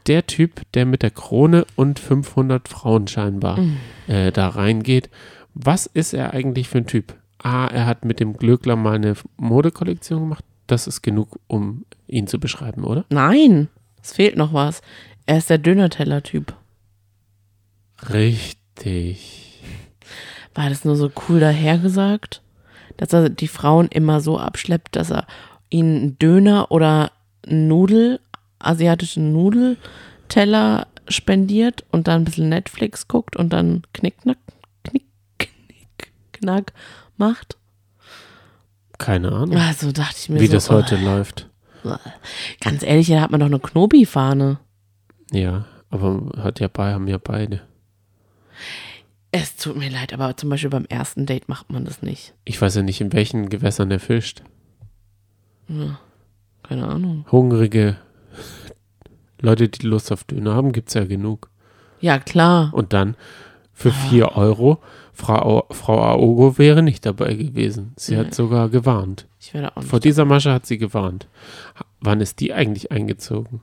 [0.08, 3.60] der Typ, der mit der Krone und 500 Frauen scheinbar
[4.08, 5.10] äh, da reingeht.
[5.54, 7.16] Was ist er eigentlich für ein Typ?
[7.38, 10.44] A, er hat mit dem Glöckler mal eine Modekollektion gemacht.
[10.68, 13.06] Das ist genug, um ihn zu beschreiben, oder?
[13.10, 13.70] Nein,
[14.02, 14.82] es fehlt noch was.
[15.26, 16.54] Er ist der Dönerteller-Typ.
[18.08, 19.62] Richtig.
[20.56, 22.42] War das nur so cool dahergesagt?
[22.98, 25.26] Dass er die Frauen immer so abschleppt, dass er
[25.70, 27.12] ihnen einen Döner oder
[27.48, 28.20] einen Nudel,
[28.60, 34.38] asiatischen Nudelteller spendiert und dann ein bisschen Netflix guckt und dann knickknack,
[34.84, 35.06] knick,
[35.38, 36.74] knick, knack
[37.18, 37.58] macht.
[38.98, 41.50] Keine Ahnung, Also dachte ich mir wie so, das heute läuft.
[41.86, 41.96] oh,
[42.60, 44.60] ganz ehrlich, da hat man doch eine Knobi-Fahne.
[45.32, 47.62] Ja, aber hat ja bei, haben ja beide.
[49.32, 52.34] Es tut mir leid, aber zum Beispiel beim ersten Date macht man das nicht.
[52.46, 54.42] Ich weiß ja nicht, in welchen Gewässern er fischt.
[56.64, 57.26] Keine Ahnung.
[57.32, 57.98] Hungrige
[59.40, 61.50] Leute, die Lust auf Döner haben, gibt es ja genug.
[62.02, 62.74] Ja, klar.
[62.74, 63.16] Und dann
[63.72, 64.80] für 4 Euro,
[65.14, 67.94] Frau, Frau Aogo wäre nicht dabei gewesen.
[67.98, 68.20] Sie Nee.
[68.22, 69.28] hat sogar gewarnt.
[69.40, 69.90] Ich werde auch nicht.
[69.90, 71.28] Vor dieser Masche hat sie gewarnt.
[72.02, 73.62] Wann ist die eigentlich eingezogen?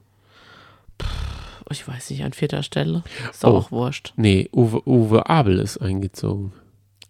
[1.70, 3.02] Ich weiß nicht, an vierter Stelle.
[3.30, 3.56] Ist doch Oh.
[3.58, 4.12] auch wurscht.
[4.16, 6.52] Nee, Uwe, Uwe Abel ist eingezogen.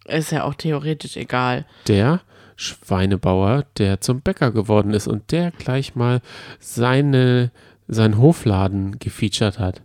[0.07, 1.66] Ist ja auch theoretisch egal.
[1.88, 2.21] Der
[2.57, 6.21] Schweinebauer, der zum Bäcker geworden ist und der gleich mal
[6.59, 7.51] seine,
[7.88, 9.83] seinen Hofladen gefeatured hat.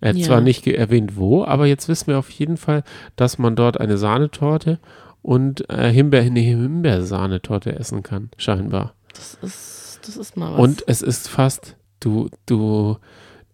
[0.00, 0.26] Er hat Ja.
[0.26, 2.84] zwar nicht erwähnt, wo, aber jetzt wissen wir auf jeden Fall,
[3.16, 4.78] dass man dort eine Sahnetorte
[5.22, 8.94] und äh, Himbeer, eine Himbeersahnetorte essen kann, scheinbar.
[9.14, 10.58] Das ist, das ist mal was.
[10.60, 12.96] Und es ist fast, du, du,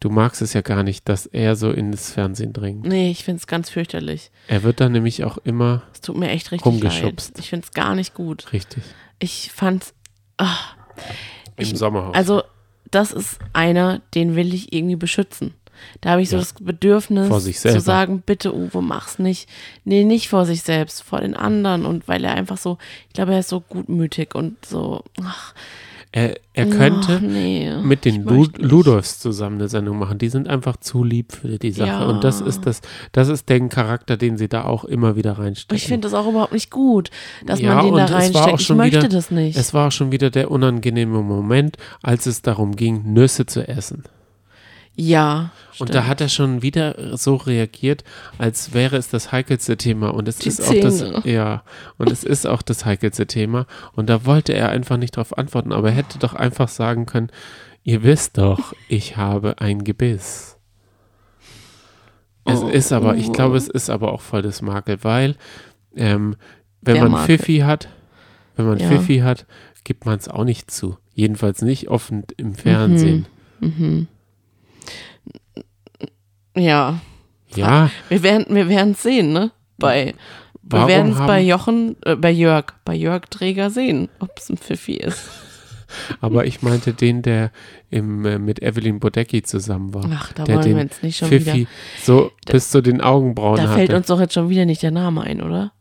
[0.01, 2.85] du magst es ja gar nicht, dass er so ins Fernsehen dringt.
[2.87, 4.31] Nee, ich finde es ganz fürchterlich.
[4.49, 7.31] Er wird dann nämlich auch immer Es tut mir echt richtig Rumgeschubst.
[7.37, 7.39] leid.
[7.45, 8.53] Ich finde es gar nicht gut.
[8.53, 8.83] richtig
[9.19, 9.93] Ich fand
[10.37, 10.77] ach,
[11.57, 12.15] im Ich- Sommerhaus.
[12.15, 12.43] also
[12.91, 15.55] das ist einer, den will ich irgendwie beschützen.
[16.01, 16.41] Da habe ich so Ja.
[16.41, 19.47] das Bedürfnis Vor sich zu sagen, bitte Uwe, mach's nicht.
[19.85, 21.85] Nee, nicht vor sich selbst, vor den anderen.
[21.85, 22.79] Und weil er einfach so,
[23.09, 25.53] ich glaube, er ist so gutmütig und so, ach,
[26.13, 28.47] er, er könnte ach, nee, mit den Lu.
[28.59, 30.19] Ludolfs zusammen eine Sendung machen.
[30.19, 31.89] Die sind einfach zu lieb für die Sache.
[31.89, 32.07] Ja.
[32.07, 32.81] Und das ist das,
[33.13, 35.77] das ist der Charakter, den sie da auch immer wieder reinstecken.
[35.77, 37.11] Ich finde das auch überhaupt nicht gut,
[37.45, 38.61] dass Ja, man den da reinsteckt.
[38.61, 39.59] Ich möchte wieder- das nicht.
[39.59, 44.05] Es war auch schon wieder der unangenehme Moment, als es darum ging, Nüsse zu essen.
[44.97, 45.51] Ja.
[45.79, 45.95] Und stimmt.
[45.95, 48.03] da hat er schon wieder so reagiert,
[48.39, 50.09] als wäre es das heikelste Thema.
[50.15, 51.23] Und es Die ist auch das, Zähne.
[51.25, 51.63] ja,
[51.99, 53.67] und es ist auch das heikelste Thema.
[53.93, 57.29] Und da wollte er einfach nicht darauf antworten, aber er hätte doch einfach sagen können,
[57.85, 60.57] ihr wisst doch, ich habe ein Gebiss.
[62.47, 65.37] Es Oh, ist aber, ich glaube, es ist aber auch voll das Makel, weil
[65.97, 66.37] ähm,
[66.81, 67.39] wenn man Makel.
[67.39, 67.89] Pfiffi hat,
[68.57, 68.89] wenn man Ja.
[68.89, 69.47] Pfiffi hat,
[69.85, 70.97] gibt man es auch nicht zu.
[71.13, 73.27] Jedenfalls nicht offen im Fernsehen.
[73.61, 74.07] Mhm.
[76.57, 77.01] Ja.
[77.55, 79.53] Ja, Wir werden wir werden's sehen, ne?
[79.79, 80.15] Bei, wir
[80.63, 84.57] warum werden es bei Jochen, äh, bei Jörg, bei Jörg Träger sehen, ob es ein
[84.57, 85.31] Pfiffi ist.
[86.21, 87.53] Aber ich meinte den, der
[87.91, 90.05] im, äh, mit Evelyn Bodecki zusammen war.
[90.13, 91.53] Ach, da der wollen wir jetzt nicht schon wieder.
[91.53, 91.69] Pfiffi
[92.03, 93.75] so bis zu den Augenbrauen Da hatte.
[93.75, 95.73] fällt uns doch jetzt schon wieder nicht der Name ein, oder?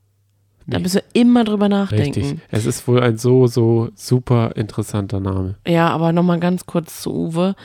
[0.67, 0.83] Da Nee.
[0.83, 2.19] müssen wir immer drüber nachdenken.
[2.21, 2.39] Richtig.
[2.51, 5.55] Es ist wohl ein so, so super interessanter Name.
[5.67, 7.55] Ja, aber nochmal ganz kurz zu Uwe.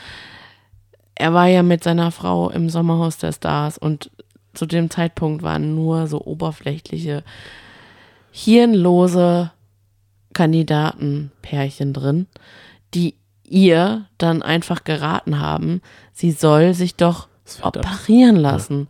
[1.21, 4.11] Er war ja mit seiner Frau im Sommerhaus der Stars und
[4.55, 7.23] zu dem Zeitpunkt waren nur so oberflächliche,
[8.33, 9.53] hirnlose
[10.33, 12.27] Kandidatenpärchen drin,
[12.95, 17.29] die ihr dann einfach geraten haben, sie soll sich doch
[17.63, 18.89] operieren lassen.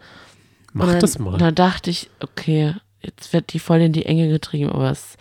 [0.73, 1.33] Mach und dann, das mal.
[1.33, 5.17] Und dann dachte ich, okay, jetzt wird die voll in die Enge getrieben, aber es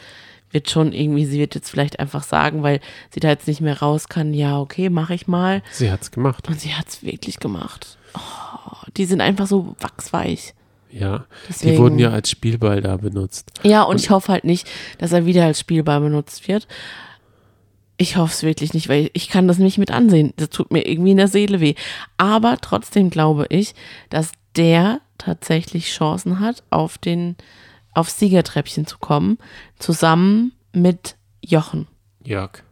[0.52, 2.80] wird schon irgendwie, sie wird jetzt vielleicht einfach sagen, weil
[3.12, 5.62] sie da jetzt nicht mehr raus kann, ja, okay, mache ich mal.
[5.72, 6.48] Sie hat's gemacht.
[6.48, 7.98] Und sie hat es wirklich gemacht.
[8.16, 10.54] Oh, die sind einfach so wachsweich.
[10.92, 11.26] Ja.
[11.48, 13.52] Deswegen- Die wurden ja als Spielball da benutzt.
[13.62, 16.68] Ja, und ich hoffe halt nicht, dass er wieder als Spielball benutzt wird.
[17.98, 20.34] Ich hoffe es wirklich nicht, weil ich kann das nicht mit ansehen.
[20.38, 21.76] Das tut mir irgendwie in der Seele weh.
[22.18, 23.76] Aber trotzdem glaube ich,
[24.10, 27.36] dass der tatsächlich Chancen hat, auf den,
[28.00, 29.38] aufs Siegertreppchen zu kommen,
[29.78, 31.88] zusammen mit Jochen.
[32.24, 32.64] Jörg.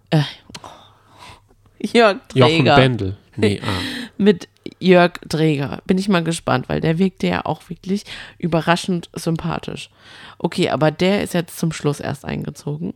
[1.79, 2.75] Jörg Jochen Träger.
[2.75, 3.17] Bendel.
[3.35, 3.69] Nee, ah.
[4.17, 4.47] mit
[4.79, 5.81] Jörg Träger.
[5.85, 8.03] Bin ich mal gespannt, weil der wirkte ja auch wirklich
[8.37, 9.89] überraschend sympathisch.
[10.37, 12.93] Okay, aber der ist jetzt zum Schluss erst eingezogen.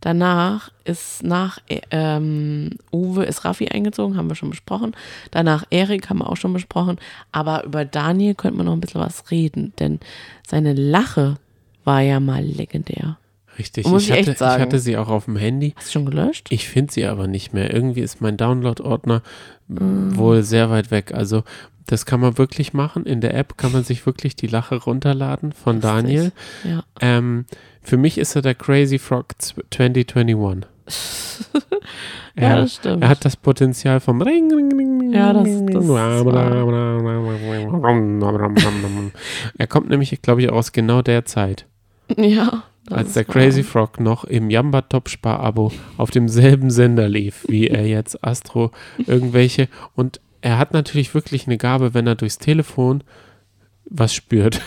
[0.00, 4.94] Danach ist nach äh, ähm, Uwe ist Raffi eingezogen, haben wir schon besprochen.
[5.30, 6.98] Danach Erik haben wir auch schon besprochen.
[7.32, 10.00] Aber über Daniel könnte man noch ein bisschen was reden, denn
[10.46, 11.36] seine Lache
[11.84, 13.18] war ja mal legendär.
[13.58, 13.86] Richtig.
[13.86, 15.74] Muss ich, hatte, ich hatte sie auch auf dem Handy.
[15.76, 16.48] Hast du schon gelöscht?
[16.50, 17.72] Ich finde sie aber nicht mehr.
[17.72, 19.22] Irgendwie ist mein Download-Ordner
[19.66, 20.16] Mm.
[20.16, 21.14] wohl sehr weit weg.
[21.14, 21.42] Also
[21.86, 23.06] das kann man wirklich machen.
[23.06, 26.32] In der App kann man sich wirklich die Lache runterladen von Daniel.
[26.64, 26.82] Ja.
[27.00, 27.46] Ähm,
[27.80, 30.68] für mich ist er der Crazy Frog 2021.
[32.36, 33.02] Ja, er, das stimmt.
[33.02, 35.84] er hat das Potenzial vom Ring, Ring, Ring, Ja, das- das
[39.56, 41.66] Er kommt nämlich, glaube ich, aus genau der Zeit,
[42.16, 42.62] ja.
[42.90, 43.24] als der.
[43.24, 48.24] Crazy Frog noch im Jamba Top Spar Abo auf demselben Sender lief, wie er jetzt
[48.24, 48.70] Astro
[49.06, 53.02] irgendwelche und er hat natürlich wirklich eine Gabe, wenn er durchs Telefon
[53.86, 54.60] was spürt.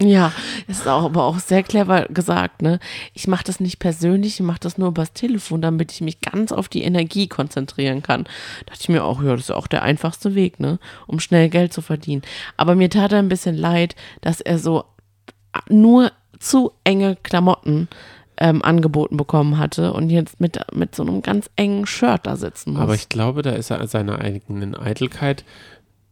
[0.00, 0.32] Ja,
[0.66, 2.80] das ist auch, aber auch sehr clever gesagt, ne?
[3.12, 6.50] Ich mache das nicht persönlich, ich mache das nur übers Telefon, damit ich mich ganz
[6.50, 8.24] auf die Energie konzentrieren kann.
[8.24, 10.80] Da dachte ich mir auch, ja, das ist auch der einfachste Weg, ne?
[11.06, 12.22] Um schnell Geld zu verdienen.
[12.56, 14.84] Aber mir tat er ein bisschen leid, dass er so
[15.68, 17.88] nur zu enge Klamotten
[18.36, 22.72] ähm, angeboten bekommen hatte und jetzt mit, mit so einem ganz engen Shirt da sitzen
[22.72, 22.82] muss.
[22.82, 25.44] Aber ich glaube, da ist er seiner eigenen Eitelkeit.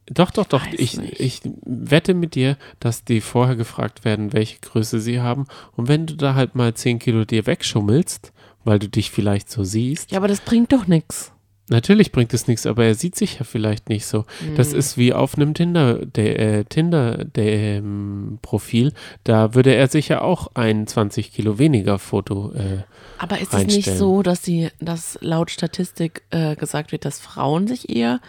[0.06, 0.66] Doch, doch, doch.
[0.72, 1.20] Ich, nicht.
[1.20, 5.46] ich wette mit dir, dass die vorher gefragt werden, welche Größe sie haben.
[5.76, 8.32] Und wenn du da halt mal 10 Kilo dir wegschummelst,
[8.64, 11.31] weil du dich vielleicht so siehst, ja, aber das bringt doch nichts.
[11.68, 14.20] Natürlich bringt es nichts, aber er sieht sich ja vielleicht nicht so.
[14.40, 14.56] Mhm.
[14.56, 18.92] Das ist wie auf einem Tinder, der, äh, Tinder der, ähm, Profil.
[19.24, 22.52] Da würde er sicher auch ein 20 Kilo weniger Foto.
[22.54, 22.82] Äh,
[23.18, 27.66] Aber ist es nicht so, dass sie, dass laut Statistik äh, gesagt wird, dass Frauen
[27.66, 28.20] sich eher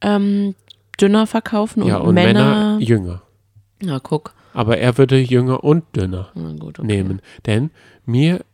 [0.00, 0.54] ähm,
[1.00, 3.22] dünner verkaufen und, ja, und Männer, jünger.
[3.80, 4.34] Na, guck.
[4.54, 6.30] Aber er würde jünger und dünner.
[6.58, 6.86] Gut, okay.
[6.86, 7.22] nehmen.
[7.46, 7.70] Denn
[8.04, 8.44] mir,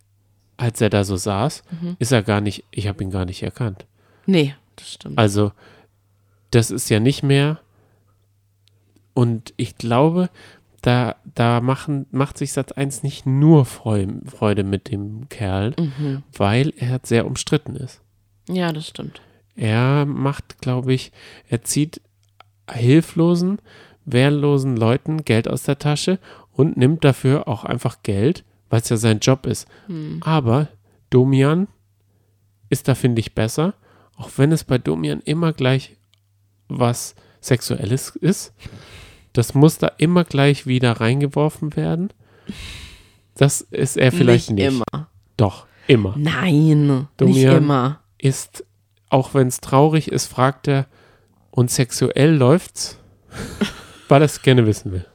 [0.56, 1.96] als er da so saß, Mhm.
[1.98, 3.86] ist er gar nicht, ich habe ihn gar nicht erkannt.
[4.28, 5.16] Nee, das stimmt.
[5.18, 5.52] Also,
[6.50, 7.58] das ist ja nicht mehr.
[9.14, 10.28] Und ich glaube,
[10.82, 16.22] da, da machen, macht sich Satz 1 nicht nur Freude, mit dem Kerl, Mhm.
[16.36, 18.00] weil er sehr umstritten ist.
[18.48, 19.20] Ja, das stimmt.
[19.56, 21.10] Er macht, glaube ich,
[21.48, 22.00] er zieht
[22.70, 23.58] hilflosen,
[24.04, 26.18] wehrlosen Leuten Geld aus der Tasche
[26.52, 29.66] und nimmt dafür auch einfach Geld, weil es ja sein Job ist.
[29.86, 30.20] Hm.
[30.22, 30.68] Aber
[31.10, 31.66] Domian
[32.68, 33.74] ist da, finde ich, besser,
[34.18, 35.96] auch wenn es bei Domian immer gleich
[36.68, 38.52] was Sexuelles ist.
[39.32, 42.10] Das muss da immer gleich wieder reingeworfen werden.
[43.36, 44.66] Das ist er vielleicht nicht.
[44.66, 45.08] immer.
[45.36, 46.14] Doch, immer.
[46.18, 47.56] Nein, nicht Domian.
[47.58, 48.00] immer.
[48.18, 48.64] Ist,
[49.08, 50.86] auch wenn es traurig ist, fragt er,
[51.50, 52.98] und sexuell läuft's?
[54.08, 55.06] Weil er es gerne wissen will.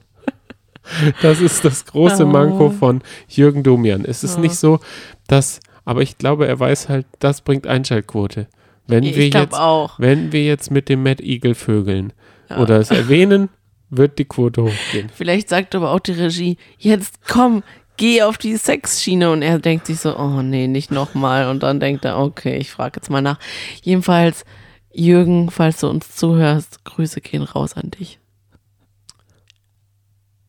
[1.22, 2.30] Das ist das große Oh.
[2.30, 4.06] Manko von Jürgen Domian.
[4.06, 4.42] Es ist Oh.
[4.42, 4.80] nicht so,
[5.28, 8.48] dass, aber ich glaube, er weiß halt, das bringt Einschaltquote.
[8.88, 9.98] Wenn wir Ich glaube jetzt, auch.
[10.00, 12.13] wenn wir jetzt mit dem Mad Eagle vögeln
[12.50, 12.60] Ja.
[12.60, 13.50] oder es erwähnen,
[13.89, 15.10] wird die Quote hochgehen.
[15.13, 17.63] Vielleicht sagt aber auch die Regie, jetzt komm,
[17.98, 19.32] geh auf die Sexschiene.
[19.32, 21.48] Und er denkt sich so, oh nee, nicht nochmal.
[21.48, 23.39] Und dann denkt er, okay, ich frage jetzt mal nach.
[23.84, 24.46] Jedenfalls,
[24.91, 28.19] Jürgen, falls du uns zuhörst, Grüße gehen raus an dich.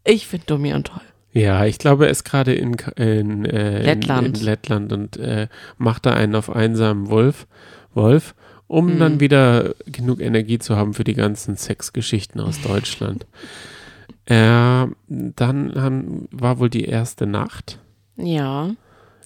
[0.05, 1.01] Ich finde Domian toll.
[1.33, 4.29] Ja, ich glaube, er ist gerade in, in, äh, Lettland.
[4.29, 7.47] in, in Lettland und äh, macht da einen auf einsamen Wolf,
[7.95, 8.35] Wolf
[8.67, 8.99] um Mhm.
[8.99, 13.27] dann wieder genug Energie zu haben für die ganzen Sexgeschichten aus Deutschland.
[14.27, 17.79] äh, dann haben, war wohl die erste Nacht.
[18.17, 18.71] Ja,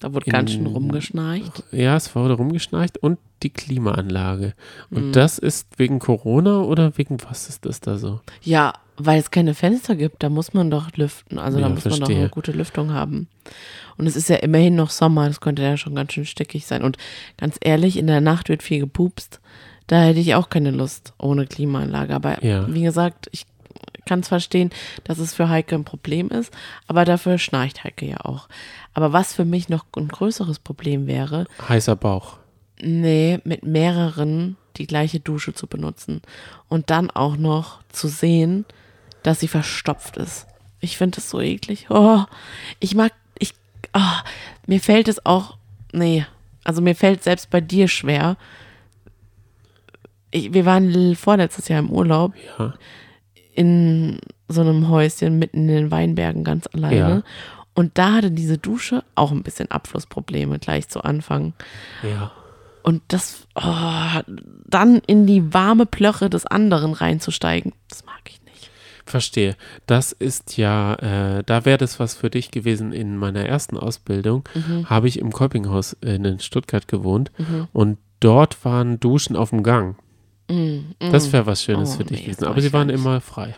[0.01, 1.63] da wurde ganz schön In- rumgeschnarcht.
[1.73, 4.55] Ja, es wurde rumgeschnarcht und die Klimaanlage.
[4.91, 5.13] Und Mhm.
[5.13, 8.21] das ist wegen Corona oder wegen was ist das da so?
[8.43, 11.39] Ja, weil es keine Fenster gibt, da muss man doch lüften.
[11.39, 12.19] Also da Ja, muss man doch verstehe.
[12.19, 13.29] eine gute Lüftung haben.
[13.99, 16.83] Und es ist ja immerhin noch Sommer, das könnte ja schon ganz schön stickig sein.
[16.83, 16.97] Und
[17.37, 19.41] ganz ehrlich, in der Nacht wird viel gepupst.
[19.89, 22.15] Da hätte ich auch keine Lust ohne Klimaanlage.
[22.15, 22.73] Aber Ja.
[22.73, 23.45] wie gesagt, ich
[24.07, 24.71] kann es verstehen,
[25.05, 26.53] dass es für Heike ein Problem ist,
[26.87, 28.49] aber dafür schnarcht Heike ja auch.
[28.95, 32.39] Aber was für mich noch ein größeres Problem wäre, Heißer Bauch.
[32.81, 36.23] nee, mit mehreren die gleiche Dusche zu benutzen
[36.69, 38.65] und dann auch noch zu sehen,
[39.25, 40.47] dass sie verstopft ist.
[40.81, 41.87] Ich finde das so eklig.
[41.91, 42.23] Oh,
[42.79, 43.13] ich mag,
[43.99, 44.25] ah,
[44.67, 45.57] mir fällt es auch,
[45.93, 46.25] nee,
[46.65, 48.37] also mir fällt selbst bei dir schwer.
[50.31, 52.75] Ich, wir waren vorletztes Jahr im Urlaub Ja.
[53.55, 54.19] in
[54.49, 56.99] so einem Häuschen mitten in den Weinbergen ganz alleine.
[56.99, 57.23] Ja.
[57.75, 61.53] Und da hatte diese Dusche auch ein bisschen Abflussprobleme gleich zu Anfang.
[62.03, 62.33] Ja.
[62.83, 64.21] Und das, oh,
[64.67, 68.03] dann in die warme Plöche des anderen reinzusteigen, das.
[69.09, 69.57] Verstehe.
[69.87, 70.95] Das ist ja,
[71.39, 72.93] äh, da wäre das was für dich gewesen.
[72.93, 74.89] In meiner ersten Ausbildung Mhm.
[74.91, 77.31] habe ich im Kolpinghaus in Stuttgart gewohnt
[77.73, 79.97] und dort waren Duschen auf dem Gang.
[80.99, 82.45] Das wäre was Schönes Oh, für dich nee, gewesen.
[82.45, 83.55] Aber sie waren ich immer frei.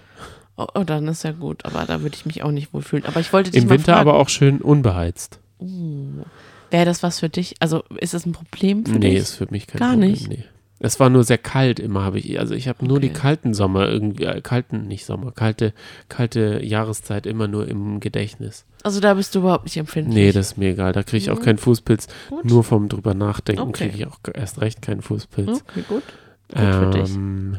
[0.56, 3.06] Oh, oh, dann ist ja gut, aber da würde ich mich auch nicht wohlfühlen.
[3.06, 5.38] Aber ich wollte dich Im mal Winter fragen, aber auch schön unbeheizt.
[5.58, 7.54] wäre das was für dich?
[7.60, 9.18] Also ist das ein Problem für nee, dich?
[9.20, 10.10] ist für mich kein Gar Problem.
[10.10, 10.28] nicht?
[10.28, 10.44] Nee.
[10.82, 12.38] Es war nur sehr kalt immer, habe ich.
[12.40, 13.18] Also ich habe nur die Okay.
[13.20, 15.74] kalten Sommer irgendwie, äh, kalten, nicht Sommer, kalte,
[16.08, 18.64] kalte Jahreszeit immer nur im Gedächtnis.
[18.82, 20.14] Also da bist du überhaupt nicht empfindlich.
[20.14, 20.92] Nee, das ist mir egal.
[20.92, 22.08] Da kriege ich auch keinen Fußpilz.
[22.30, 22.46] Gut.
[22.46, 23.90] Nur vom drüber nachdenken Okay.
[23.90, 25.64] kriege ich auch erst recht keinen Fußpilz.
[25.68, 26.02] Okay, gut.
[26.48, 27.14] Gut für dich.
[27.14, 27.58] Ähm,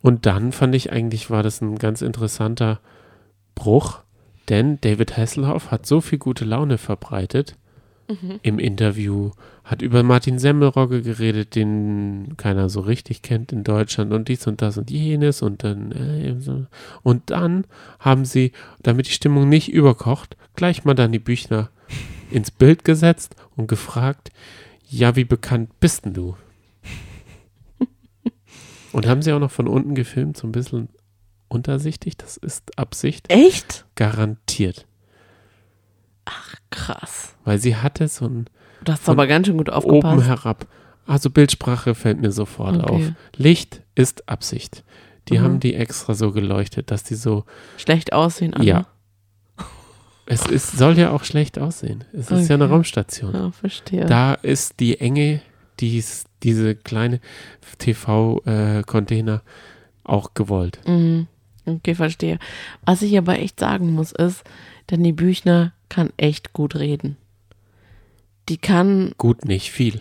[0.00, 2.78] und dann fand ich eigentlich, war das ein ganz interessanter
[3.56, 3.98] Bruch,
[4.48, 7.56] denn David Hasselhoff hat so viel gute Laune verbreitet
[8.08, 8.40] Mhm.
[8.42, 9.32] im Interview,
[9.64, 14.62] hat über Martin Semmelrogge geredet, den keiner so richtig kennt in Deutschland und dies und
[14.62, 16.36] das und jenes und dann äh,
[17.02, 17.64] und dann
[17.98, 18.52] haben sie,
[18.82, 21.70] damit die Stimmung nicht überkocht, gleich mal dann die Büchner
[22.30, 24.30] ins Bild gesetzt und gefragt,
[24.88, 26.36] ja, wie bekannt bist denn du?
[28.92, 30.88] Und haben sie auch noch von unten gefilmt, so ein bisschen
[31.48, 32.16] untersichtig.
[32.16, 33.26] Das ist Absicht.
[33.28, 33.84] Echt?
[33.94, 34.86] Garantiert.
[36.70, 37.34] Krass.
[37.44, 38.46] Weil sie hatte so ein
[38.84, 40.26] Du hast aber ganz schön gut oben aufgepasst.
[40.26, 40.66] herab.
[41.06, 42.92] Also Bildsprache fällt mir sofort Okay.
[42.92, 43.12] auf.
[43.36, 44.84] Licht ist Absicht.
[45.28, 45.42] Die Mhm.
[45.42, 47.44] haben die extra so geleuchtet, dass die so,
[47.78, 48.64] Schlecht aussehen alle.
[48.64, 48.86] ja.
[50.28, 52.02] Es ist, soll ja auch schlecht aussehen.
[52.12, 52.72] Es ist ja eine Okay.
[52.74, 53.32] Raumstation.
[53.32, 54.06] Ja, verstehe.
[54.06, 55.40] Da ist die Enge,
[55.78, 57.20] dies, diese kleine
[57.78, 59.42] TV-Container
[60.04, 60.80] auch gewollt.
[60.86, 61.26] Mhm.
[61.64, 62.38] Okay, verstehe.
[62.84, 64.44] Was ich aber echt sagen muss, ist,
[64.88, 67.16] Danny Büchner kann echt gut reden.
[68.48, 70.00] Die kann, Gut, nicht viel.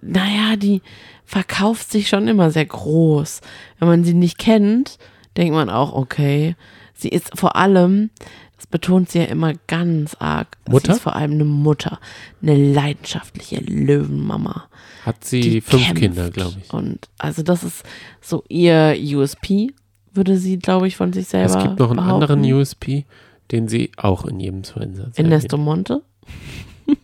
[0.00, 0.80] naja, die
[1.24, 3.40] verkauft sich schon immer sehr groß.
[3.78, 4.98] Wenn man sie nicht kennt,
[5.36, 6.56] denkt man auch, okay.
[6.94, 8.10] Sie ist vor allem,
[8.56, 10.86] das betont sie ja immer ganz arg, Mutter?
[10.92, 11.98] sie ist vor allem eine Mutter.
[12.40, 14.68] Eine leidenschaftliche Löwenmama.
[15.04, 15.92] Hat sie fünf.
[15.94, 16.72] Kinder, glaube ich.
[16.72, 17.82] Und also das ist
[18.22, 19.72] so ihr USP,
[20.14, 22.22] würde sie, glaube ich, von sich selber Es gibt noch einen behaupten.
[22.32, 23.04] anderen USP,
[23.50, 26.02] den sie auch in jedem Zweitsatz Ernesto Monte.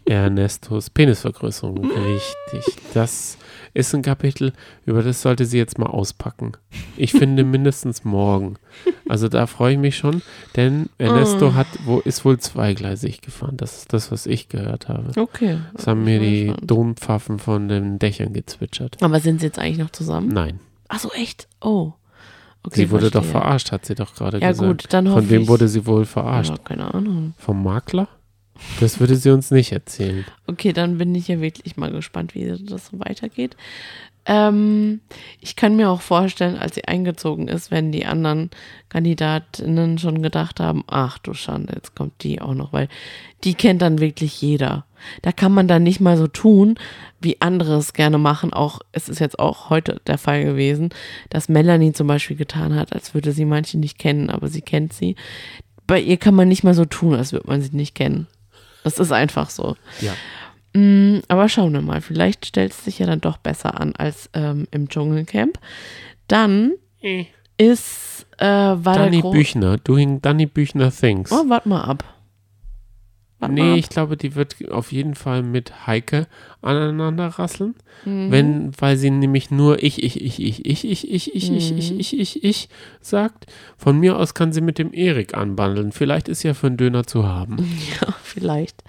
[0.04, 1.90] Ernestos Penisvergrößerung.
[1.90, 2.76] Richtig.
[2.92, 3.38] Das
[3.72, 4.52] ist ein Kapitel,
[4.84, 6.52] über das sollte sie jetzt mal auspacken.
[6.96, 8.56] Ich finde mindestens morgen.
[9.08, 10.22] Also da freue ich mich schon,
[10.56, 11.54] denn Ernesto Mm.
[11.54, 13.56] hat, wo, ist wohl zweigleisig gefahren.
[13.56, 15.18] Das ist das, was ich gehört habe.
[15.20, 15.58] Okay.
[15.74, 16.52] Das haben mir die.
[16.62, 19.02] Dompfaffen von den Dächern gezwitschert.
[19.02, 20.28] Aber sind sie jetzt eigentlich noch zusammen?
[20.28, 20.60] Nein,
[20.92, 21.46] Ach so, echt?
[21.60, 21.92] Oh.
[22.62, 23.40] Okay, sie wurde doch verstehe.
[23.40, 24.68] verarscht, hat sie doch gerade Ja gesagt.
[24.82, 25.48] gut, dann hoffe Von wem ich.
[25.48, 26.50] wurde sie wohl verarscht?
[26.50, 27.34] Ja, keine Ahnung.
[27.38, 28.08] Vom Makler?
[28.80, 30.26] Das würde sie uns nicht erzählen.
[30.46, 33.56] Okay, dann bin ich ja wirklich mal gespannt, wie das so weitergeht.
[34.26, 35.00] Ähm,
[35.40, 38.50] ich kann mir auch vorstellen, als sie eingezogen ist, wenn die anderen
[38.88, 42.88] Kandidatinnen schon gedacht haben, ach du Schande, jetzt kommt die auch noch, weil
[43.44, 44.84] die kennt dann wirklich jeder.
[45.22, 46.78] Da kann man dann nicht mal so tun,
[47.20, 48.52] wie andere es gerne machen.
[48.52, 50.90] Auch, es ist jetzt auch heute der Fall gewesen,
[51.30, 54.92] dass Melanie zum Beispiel getan hat, als würde sie manche nicht kennen, aber sie kennt
[54.92, 55.16] sie.
[55.86, 58.26] Bei ihr kann man nicht mal so tun, als würde man sie nicht kennen.
[58.84, 59.76] Das ist einfach so.
[60.00, 60.12] Ja.
[60.72, 64.30] Mm, aber schauen wir mal, vielleicht stellt es sich ja dann doch besser an als
[64.34, 65.58] ähm, im Dschungelcamp.
[66.28, 66.72] Dann
[67.56, 71.32] ist, äh, war Danny der Büchner, doing Danny Büchner things.
[71.32, 72.04] Oh, warte mal ab.
[73.40, 76.26] Wart nee, ich glaube, die wird auf jeden Fall mit Heike
[76.60, 77.74] aneinander rasseln.
[78.04, 78.30] Mhm.
[78.30, 81.90] Wenn, weil sie nämlich nur ich, ich, ich, ich, ich, ich, ich, ich, ich, ich,
[81.92, 82.00] Mhm.
[82.00, 82.68] ich, ich, ich
[83.00, 83.46] sagt.
[83.78, 85.90] Von mir aus kann sie mit dem Erik anbandeln.
[85.92, 87.56] Vielleicht ist ja für einen Döner zu haben.
[88.00, 88.84] Ja, vielleicht.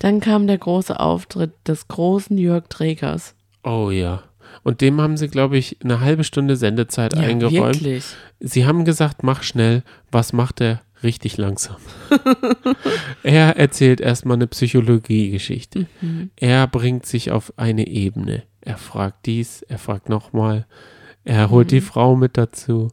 [0.00, 3.34] Dann kam der große Auftritt des großen Jörg Trägers.
[3.62, 4.24] Oh ja.
[4.62, 7.76] Und dem haben sie, glaube ich, eine halbe Stunde Sendezeit eingeräumt.
[7.76, 8.04] wirklich.
[8.40, 9.82] Sie haben gesagt, mach schnell.
[10.10, 10.80] Was macht er?
[11.04, 11.76] Richtig langsam.
[13.22, 15.86] er erzählt erstmal eine Psychologiegeschichte.
[16.00, 16.30] Mhm.
[16.36, 18.44] Er bringt sich auf eine Ebene.
[18.62, 20.66] Er fragt dies, er fragt nochmal.
[21.24, 21.76] Er holt Mhm.
[21.76, 22.90] die Frau mit dazu.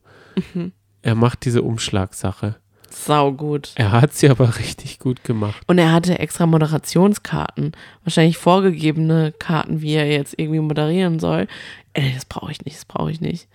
[1.01, 2.57] er macht diese Umschlagsache.
[2.89, 3.71] Sau gut.
[3.75, 5.63] Er hat sie aber richtig gut gemacht.
[5.67, 7.71] Und er hatte extra Moderationskarten,
[8.03, 11.47] wahrscheinlich vorgegebene Karten, wie er jetzt irgendwie moderieren soll.
[11.93, 13.47] Ey, das brauche ich nicht, das brauche ich nicht.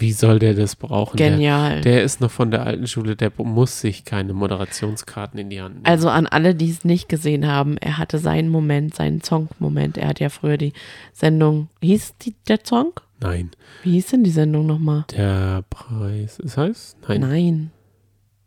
[0.00, 1.16] Wie soll der das brauchen?
[1.16, 1.82] Genial.
[1.82, 5.60] Der, der ist noch von der alten Schule, der muss sich keine Moderationskarten in die
[5.60, 5.86] Hand nehmen.
[5.86, 9.98] Also an alle, die es nicht gesehen haben, er hatte seinen Moment, seinen Song-Moment.
[9.98, 10.72] Er hat ja früher die
[11.12, 12.94] Sendung, hieß die, der Song?
[13.20, 13.50] Nein.
[13.82, 15.04] Wie hieß denn die Sendung nochmal?
[15.14, 16.96] Der Preis, ist heißt?
[17.06, 17.20] Nein.
[17.20, 17.70] Nein.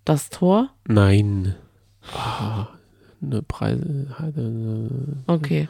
[0.06, 0.70] Das Tor?
[0.88, 1.56] Nein.
[2.14, 2.68] Ah,
[3.24, 3.82] eine Preise.
[5.28, 5.68] Okay.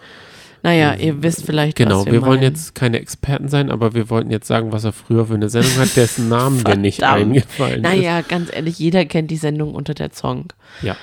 [0.64, 2.54] Naja, ihr wisst vielleicht, Genau, was wir, wir, wollen meinen.
[2.54, 5.76] jetzt keine Experten sein, aber wir wollten jetzt sagen, was er früher für eine Sendung
[5.78, 7.84] hat, dessen Namen mir nicht eingefallen ist.
[7.84, 10.54] Naja, ganz ehrlich, jeder kennt die Sendung unter der Song.
[10.82, 10.96] Ja,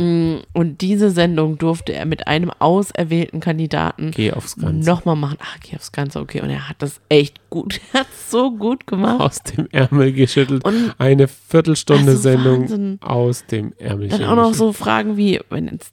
[0.00, 4.88] Und diese Sendung durfte er mit einem auserwählten Kandidaten geh aufs Ganze.
[4.88, 5.36] nochmal machen.
[5.42, 6.40] Ach, geh aufs Ganze, okay.
[6.40, 9.20] Und er hat das echt gut, er hat es so gut gemacht.
[9.20, 10.64] Aus dem Ärmel geschüttelt.
[10.64, 12.98] Und Eine Viertelstunde Also Sendung Wahnsinn.
[13.02, 15.92] aus dem Ärmel dann auch noch so Fragen wie, wenn jetzt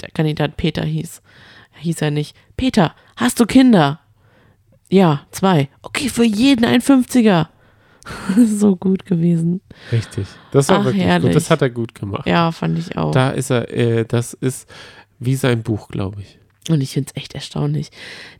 [0.00, 1.22] der Kandidat Peter hieß,
[1.78, 4.00] hieß er nicht, Peter, hast du Kinder?
[4.90, 5.68] Ja, zwei.
[5.82, 7.46] Okay, für jeden ein 50er.
[8.46, 9.60] so gut gewesen.
[9.92, 10.26] Richtig.
[10.52, 11.28] Das war Ach, wirklich herrlich.
[11.30, 11.36] gut.
[11.36, 12.26] Das hat er gut gemacht.
[12.26, 13.10] Ja, fand ich auch.
[13.12, 14.68] Da ist er, äh, das ist
[15.18, 16.38] wie sein Buch, glaube ich.
[16.68, 17.90] Und ich finde es echt erstaunlich.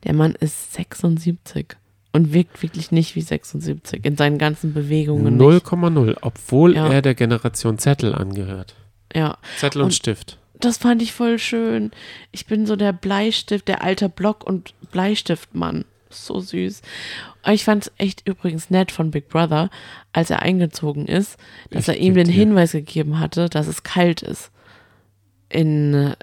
[0.05, 1.77] Der Mann ist 76
[2.13, 5.37] und wirkt wirklich nicht wie 76 in seinen ganzen Bewegungen.
[5.37, 5.65] nicht.
[5.67, 6.89] 0,0, obwohl Ja.
[6.89, 8.75] er der Generation Zettel angehört.
[9.15, 10.39] Ja, Zettel und, Und- Stift.
[10.59, 11.91] das fand ich voll schön.
[12.33, 15.85] Ich bin so der Bleistift, der alte Block- und Bleistiftmann.
[16.11, 16.83] So süß.
[17.53, 19.71] Ich fand es echt übrigens nett von Big Brother,
[20.13, 21.37] als er eingezogen ist,
[21.71, 24.51] dass Ich er ihm den dir- Hinweis gegeben hatte, dass es kalt ist.
[25.49, 26.15] In,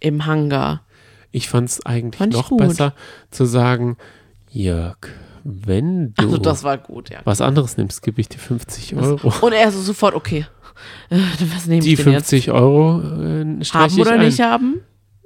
[0.00, 0.82] Im Hangar.
[1.32, 2.94] Ich fand es eigentlich Fand noch besser
[3.30, 3.96] zu sagen,
[4.50, 4.96] Jörg,
[5.44, 7.20] wenn du Also das war gut, ja.
[7.24, 9.32] was anderes nimmst, gebe ich dir 50 Euro.
[9.46, 10.46] Und er so sofort, okay.
[11.10, 12.30] Was nehme Die ich denn jetzt?
[12.30, 14.20] 50 Euro äh, Haben oder ein.
[14.20, 14.80] nicht haben?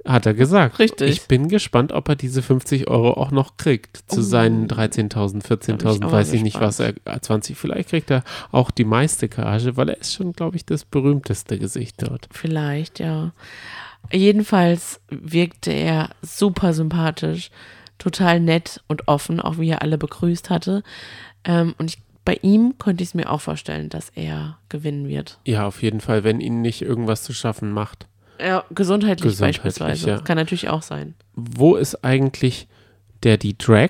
[0.05, 0.79] Hat er gesagt.
[0.79, 1.09] Richtig.
[1.09, 4.03] Ich bin gespannt, ob er diese 50 Euro auch noch kriegt.
[4.11, 4.23] Zu Oh.
[4.23, 7.89] seinen 13.000, Da bin ich 14.000, auch weiß ich nicht, was er, äh, 20, vielleicht
[7.89, 12.01] kriegt er auch die meiste Gage, weil er ist schon, glaube ich, das berühmteste Gesicht
[12.01, 12.27] dort.
[12.31, 13.31] Vielleicht, ja.
[14.11, 17.49] Jedenfalls wirkte er super sympathisch,
[17.97, 20.83] total nett und offen, auch wie er alle begrüßt hatte.
[21.45, 25.39] Ähm, und ich, bei ihm konnte ich es mir auch vorstellen, dass er gewinnen wird.
[25.45, 28.07] Ja, auf jeden Fall, wenn ihn nicht irgendwas zu schaffen macht.
[28.39, 30.07] Ja, gesundheitlich, Gesundheitlich, beispielsweise.
[30.09, 30.15] ja.
[30.17, 31.15] Das kann natürlich auch sein.
[31.35, 32.67] Wo ist eigentlich
[33.23, 33.89] der die Drag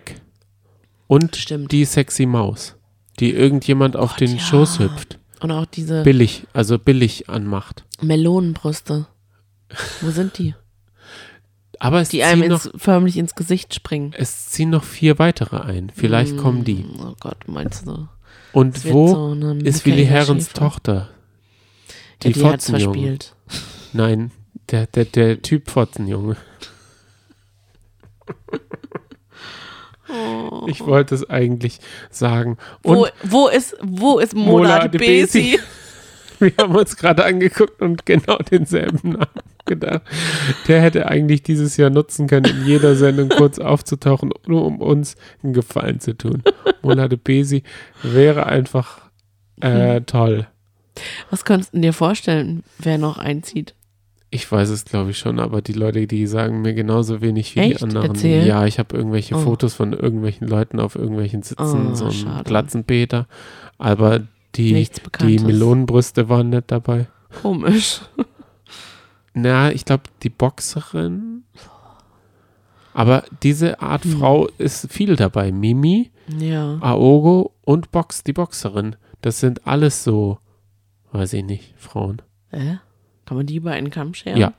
[1.07, 1.71] und Stimmt.
[1.71, 2.75] die sexy Maus,
[3.19, 4.39] die irgendjemand auf Gott, den ja.
[4.39, 5.19] Schoß hüpft?
[5.39, 7.83] Und auch diese Billig, also billig anmacht.
[8.01, 9.07] Melonenbrüste.
[10.01, 10.55] Wo sind die?
[11.79, 14.13] Aber es Die einem noch, ins, förmlich ins Gesicht springen.
[14.17, 15.91] es ziehen noch vier weitere ein.
[15.93, 16.75] Vielleicht kommen die.
[16.83, 18.07] Mm, Oh Gott, meinst du?
[18.53, 19.33] Und wo so
[19.63, 20.59] ist Willi Herrens Schäfer.
[20.59, 21.09] Tochter?
[22.23, 22.93] Ja, die Fotzenjunge.
[22.93, 23.35] verspielt.
[23.93, 24.31] Nein,
[24.71, 26.35] der, der, der Typ Fotzenjunge.
[30.67, 31.79] Ich wollte es eigentlich
[32.09, 32.57] sagen.
[32.83, 35.59] Und Wo, wo ist, wo ist Mona, Mona de de Besi.
[36.39, 39.27] Wir haben uns gerade angeguckt und genau denselben Namen
[39.65, 40.01] gedacht.
[40.67, 45.15] Der hätte eigentlich dieses Jahr nutzen können, in jeder Sendung kurz aufzutauchen, nur um uns
[45.41, 46.43] einen Gefallen zu tun.
[46.81, 47.63] Mona de Besi
[48.01, 49.09] wäre einfach
[49.61, 50.05] äh, Hm.
[50.05, 50.47] toll.
[51.29, 53.73] Was könntest du dir vorstellen, wer noch einzieht?
[54.33, 57.59] Ich weiß es, glaube ich, schon, aber die Leute, die sagen mir genauso wenig wie
[57.59, 57.79] Echt?
[57.79, 58.07] die anderen.
[58.13, 58.47] Erzähl.
[58.47, 59.39] Ja, ich habe irgendwelche Oh.
[59.39, 62.43] Fotos von irgendwelchen Leuten auf irgendwelchen Sitzen, Oh, so ein schade.
[62.43, 63.27] Glatzenpeter.
[63.77, 64.21] Aber
[64.55, 64.87] die,
[65.21, 65.39] die.
[65.39, 67.07] Melonenbrüste waren nicht dabei.
[67.43, 68.01] Komisch.
[69.35, 71.43] Na, ich glaube, die Boxerin.
[72.93, 74.17] Aber diese Art Hm.
[74.17, 75.51] Frau ist viel dabei.
[75.51, 76.77] Mimi, Ja.
[76.81, 78.95] Aogo und Box, die Boxerin.
[79.21, 80.39] Das sind alles so,
[81.11, 82.21] weiß ich nicht, Frauen.
[82.51, 82.75] Äh?
[83.25, 84.37] Kann man die über einen Kamm scheren?
[84.37, 84.53] Ja.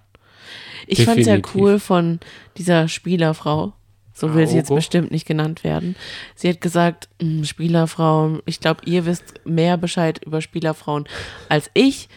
[0.87, 2.21] Ich fand es ja cool von
[2.57, 3.73] dieser Spielerfrau.
[4.17, 5.97] So will sie jetzt bestimmt nicht genannt werden.
[6.37, 11.07] Sie hat gesagt, "Hm, Spielerfrauen, ich glaube, ihr wisst mehr Bescheid über Spielerfrauen
[11.49, 12.09] als ich.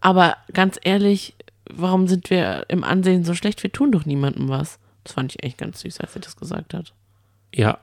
[0.00, 1.34] Aber ganz ehrlich,
[1.70, 3.62] warum sind wir im Ansehen so schlecht?
[3.62, 4.78] Wir tun doch niemandem was.
[5.04, 6.92] Das fand ich echt ganz süß, als sie das gesagt hat.
[7.54, 7.78] Ja,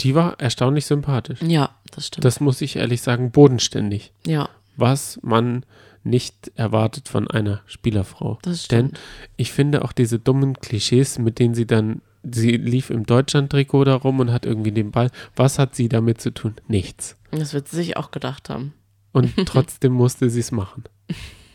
[0.00, 1.40] die war erstaunlich sympathisch.
[1.42, 2.24] Ja, das stimmt.
[2.24, 4.12] Das muss ich ehrlich sagen, bodenständig.
[4.24, 5.64] ja, Was man
[6.06, 8.38] nicht erwartet von einer Spielerfrau.
[8.42, 8.92] das Denn
[9.36, 13.94] ich finde auch diese dummen Klischees, mit denen sie dann, sie lief im Deutschland-Trikot da
[13.96, 15.10] rum und hat irgendwie den Ball.
[15.34, 16.54] Was hat sie damit zu tun?
[16.68, 17.16] Nichts.
[17.32, 18.72] Das wird sie sich auch gedacht haben.
[19.12, 20.84] Und trotzdem musste sie es machen.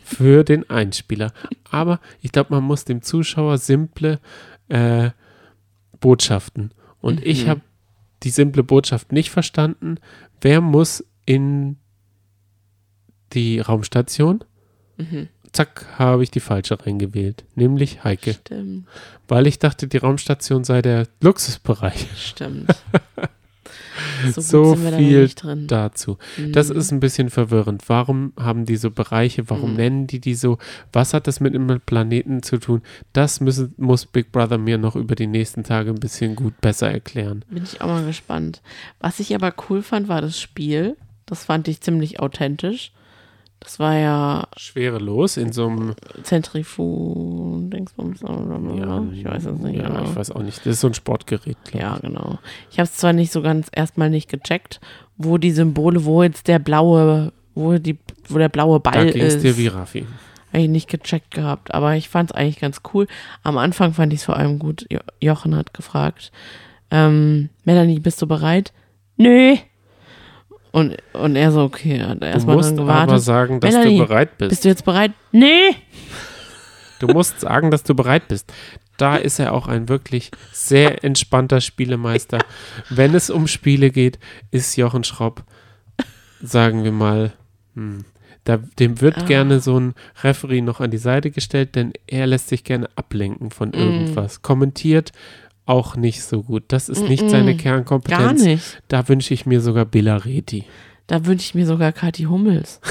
[0.04, 1.32] Für den Einspieler.
[1.70, 4.20] Aber ich glaube, man muss dem Zuschauer simple
[4.68, 5.10] äh,
[6.00, 6.72] Botschaften.
[7.00, 7.48] Und ich Mhm.
[7.50, 7.60] habe
[8.22, 9.96] die simple Botschaft nicht verstanden.
[10.40, 11.76] Wer muss in
[13.34, 14.44] die Raumstation.
[14.96, 15.28] Mhm.
[15.52, 18.32] Zack, habe ich die falsche reingewählt, nämlich Heike.
[18.34, 18.86] Stimmt,
[19.28, 22.06] Weil ich dachte, die Raumstation sei der Luxusbereich.
[22.16, 22.70] stimmt.
[24.34, 25.28] So, So viel.
[25.66, 26.16] Dazu.
[26.52, 26.76] Das Mhm.
[26.76, 27.82] ist ein bisschen verwirrend.
[27.88, 29.50] Warum haben die so Bereiche?
[29.50, 29.76] Warum Mhm.
[29.76, 30.58] nennen die die so?
[30.92, 32.82] Was hat das mit einem Planeten zu tun?
[33.12, 36.90] Das müssen, muss Big Brother mir noch über die nächsten Tage ein bisschen gut besser
[36.90, 37.44] erklären.
[37.50, 38.62] Bin ich auch mal gespannt.
[39.00, 40.96] Was ich aber cool fand, war das Spiel.
[41.26, 42.92] Das fand ich ziemlich authentisch.
[43.62, 45.94] Das war ja Schwerelos in so einem.
[46.24, 49.04] Zentrifugen, Dingsbums, oder?
[49.12, 49.76] ich weiß es nicht.
[49.76, 50.02] Ja, genau.
[50.02, 50.58] ich weiß auch nicht.
[50.58, 51.56] Das ist so ein Sportgerät.
[51.72, 52.38] Ja, genau.
[52.70, 54.80] Ich habe es zwar nicht so ganz erstmal nicht gecheckt,
[55.16, 57.98] wo die Symbole, wo jetzt der blaue, wo die,
[58.28, 58.82] wo der blaue ich.
[58.82, 60.06] Da Ball ging es ist, dir wie Raffi.
[60.52, 61.72] habe ich nicht gecheckt gehabt.
[61.72, 63.06] Aber ich fand es eigentlich ganz cool.
[63.44, 64.86] Am Anfang fand ich es vor allem gut.
[64.90, 66.32] Jo Jochen hat gefragt,
[66.90, 68.72] ähm, Melanie, bist du bereit?
[69.16, 69.56] Nö.
[70.72, 73.22] Und, und er so, okay, hat Du erstmal musst dann aber gewartet.
[73.24, 74.48] sagen, dass Melanie, du bereit bist.
[74.50, 75.12] Bist du jetzt bereit?
[75.30, 75.76] Nee.
[76.98, 78.52] Du musst sagen, dass du bereit bist.
[78.96, 82.38] Da ist er auch ein wirklich sehr entspannter Spielemeister.
[82.90, 84.18] Wenn es um Spiele geht,
[84.50, 85.42] ist Jochen Schropp,
[86.42, 87.32] sagen wir mal,
[87.74, 88.04] hm,
[88.44, 89.24] da, dem wird Ah.
[89.26, 93.50] gerne so ein Referee noch an die Seite gestellt, denn er lässt sich gerne ablenken
[93.50, 93.74] von Mm.
[93.74, 94.42] irgendwas.
[94.42, 95.12] Kommentiert
[95.66, 96.64] auch nicht so gut.
[96.68, 97.28] Das ist nicht Mm-mm.
[97.30, 98.42] seine Gar Kernkompetenz.
[98.42, 98.82] nicht.
[98.88, 100.64] Da wünsche ich mir sogar Billa Reti.
[101.06, 102.80] Da wünsche ich mir sogar Kathi Hummels.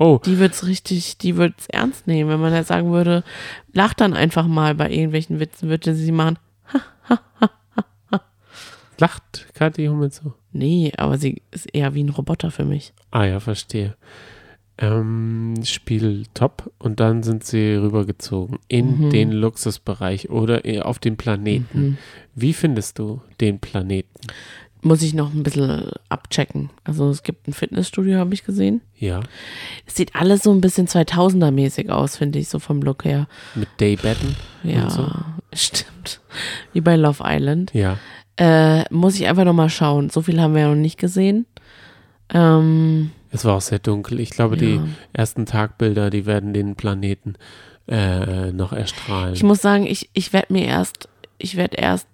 [0.00, 2.30] Oh, Die wird's richtig, die wird's ernst nehmen.
[2.30, 3.24] Wenn man jetzt sagen würde,
[3.72, 6.38] lach dann einfach mal bei irgendwelchen Witzen, würde sie machen.
[8.98, 10.34] lacht Kathi Hummel so?
[10.52, 12.92] Nee, aber sie ist eher wie ein Roboter für mich.
[13.10, 13.96] Ah ja, verstehe.
[14.80, 19.10] Ähm, Spiel top und dann sind sie rübergezogen in Mhm.
[19.10, 21.80] den Luxusbereich oder eher auf den Planeten.
[21.82, 21.98] Mhm.
[22.36, 24.08] Wie findest du den Planeten?
[24.80, 26.70] Muss ich noch ein bisschen abchecken.
[26.84, 28.80] Also es gibt ein Fitnessstudio, habe ich gesehen.
[28.96, 29.18] Ja,
[29.86, 33.26] Es sieht alles so ein bisschen 2000er-mäßig aus, finde ich, so vom Look her.
[33.56, 34.36] mit Daybetten.
[34.62, 35.08] Ja, so?
[35.52, 36.20] stimmt.
[36.72, 37.74] Wie bei Love Island.
[37.74, 37.98] Ja,
[38.36, 40.10] Äh, muss ich einfach noch mal schauen.
[40.10, 41.46] So viel haben wir ja noch nicht gesehen.
[42.32, 44.20] Ähm, es war auch sehr dunkel.
[44.20, 44.86] Ich glaube, die ja.
[45.12, 47.34] ersten Tagbilder, die werden den Planeten
[47.88, 49.34] äh, noch erstrahlen.
[49.34, 51.08] Ich muss sagen, ich, ich werde mir erst,
[51.38, 52.06] ich werde erst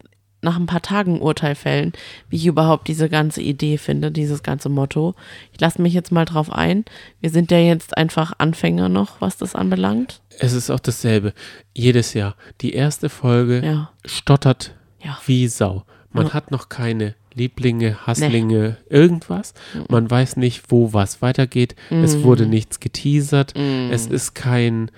[0.43, 1.93] nach ein paar Tagen Urteil fällen,
[2.29, 5.15] wie ich überhaupt diese ganze Idee finde, dieses ganze Motto.
[5.53, 6.85] Ich lasse mich jetzt mal drauf ein.
[7.21, 10.21] Wir sind ja jetzt einfach Anfänger noch, was das anbelangt.
[10.39, 11.33] es ist auch dasselbe.
[11.75, 12.37] Jedes Jahr.
[12.61, 15.19] Die erste Folge Ja, stottert ja.
[15.27, 15.85] wie Sau.
[16.13, 16.35] Man Ja.
[16.35, 19.55] hat noch keine Lieblinge, Hasslinge, irgendwas.
[19.89, 21.75] Man weiß nicht, wo was weitergeht.
[21.91, 22.23] Es Mhm.
[22.25, 23.55] wurde nichts geteasert.
[23.57, 24.91] Es ist kein,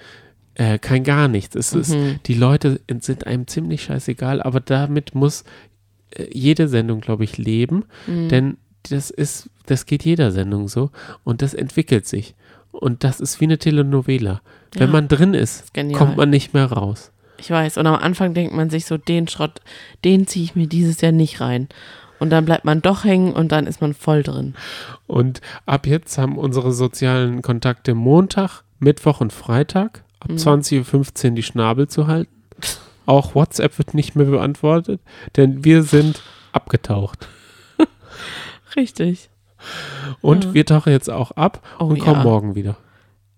[0.55, 1.55] äh, kein gar nichts.
[1.57, 2.21] Es ist, Mhm.
[2.27, 5.45] die Leute sind einem ziemlich scheißegal, aber damit muss
[6.13, 7.85] äh, jede Sendung, glaube ich, leben.
[8.07, 8.29] Mhm.
[8.29, 8.57] Denn
[8.89, 10.91] das ist, das geht jeder Sendung so
[11.25, 12.35] und das entwickelt sich.
[12.71, 14.41] Und das ist wie eine Telenovela.
[14.73, 14.93] Wenn Ja.
[14.93, 15.99] man drin ist, genial.
[15.99, 17.11] kommt man nicht mehr raus.
[17.39, 17.77] Ich weiß.
[17.77, 19.61] Und am Anfang denkt man sich so, den Schrott,
[20.05, 21.69] den ziehe ich mir dieses Jahr nicht rein.
[22.19, 24.55] Und dann bleibt man doch hängen und dann ist man voll drin.
[25.07, 30.37] Und ab jetzt haben unsere sozialen Kontakte Montag, Mittwoch und Freitag ab Mhm.
[30.37, 32.33] 20.15 Uhr die Schnabel zu halten.
[33.05, 35.01] Auch WhatsApp wird nicht mehr beantwortet,
[35.37, 37.29] denn wir sind abgetaucht.
[38.77, 39.31] Richtig.
[40.23, 40.55] Und Ja.
[40.55, 42.23] wir tauchen jetzt auch ab Oh und kommen ja.
[42.25, 42.77] morgen wieder.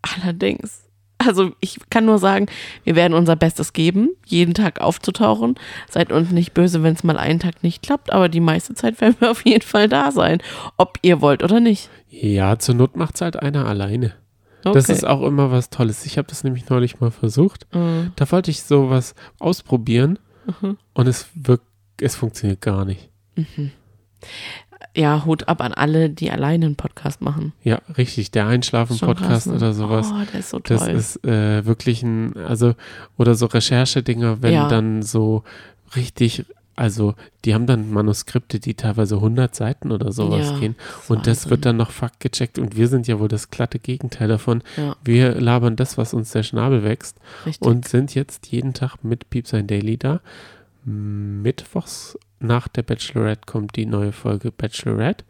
[0.03, 0.85] Allerdings.
[1.19, 2.47] Also ich kann nur sagen,
[2.85, 5.57] wir werden unser Bestes geben, jeden Tag aufzutauchen.
[5.91, 9.01] Seid uns nicht böse, wenn es mal einen Tag nicht klappt, aber die meiste Zeit
[9.01, 10.39] werden wir auf jeden Fall da sein,
[10.77, 11.91] ob ihr wollt oder nicht.
[12.09, 14.15] Ja, zur Not macht es halt einer alleine.
[14.65, 14.75] Okay.
[14.75, 16.07] Das ist auch immer was Tolles.
[16.07, 17.67] Ich habe das nämlich neulich mal versucht.
[17.75, 18.13] Mhm.
[18.17, 20.19] Da wollte ich sowas ausprobieren
[20.61, 20.79] Mhm.
[20.95, 21.67] und es wirkt,
[22.01, 23.11] es funktioniert gar nicht.
[24.97, 27.53] Ja, Hut ab an alle, die alleine einen Podcast machen.
[27.63, 28.31] Ja, richtig.
[28.31, 29.55] Der Einschlafen-Podcast ne?
[29.55, 30.09] oder sowas.
[30.13, 30.91] Oh, der ist so Das toll.
[30.95, 32.75] ist äh, wirklich ein, also,
[33.17, 34.69] oder so Recherchedinger, wenn Ja.
[34.69, 35.43] dann so
[35.97, 36.45] richtig,
[36.77, 37.15] also,
[37.45, 40.77] die haben dann Manuskripte, die teilweise 100 Seiten oder sowas Ja, gehen.
[41.01, 41.51] ist Und das Wahnsinn.
[41.51, 44.63] wird dann noch faktgecheckt und wir sind ja wohl das glatte Gegenteil davon.
[44.77, 47.67] Ja, Wir labern das, was uns der Schnabel wächst richtig.
[47.67, 50.21] und sind jetzt jeden Tag mit Piep sein Daily da.
[50.89, 55.25] Mittwochs nach der Bachelorette kommt die neue Folge Bachelorette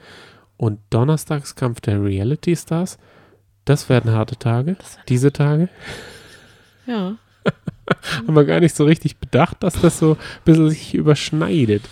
[0.57, 2.99] und donnerstags Kampf der Reality Stars.
[3.65, 5.69] Das werden harte Tage, werden- diese Tage.
[6.87, 7.17] ja.
[8.27, 11.83] Haben wir gar nicht so richtig bedacht, dass das so ein bisschen sich überschneidet.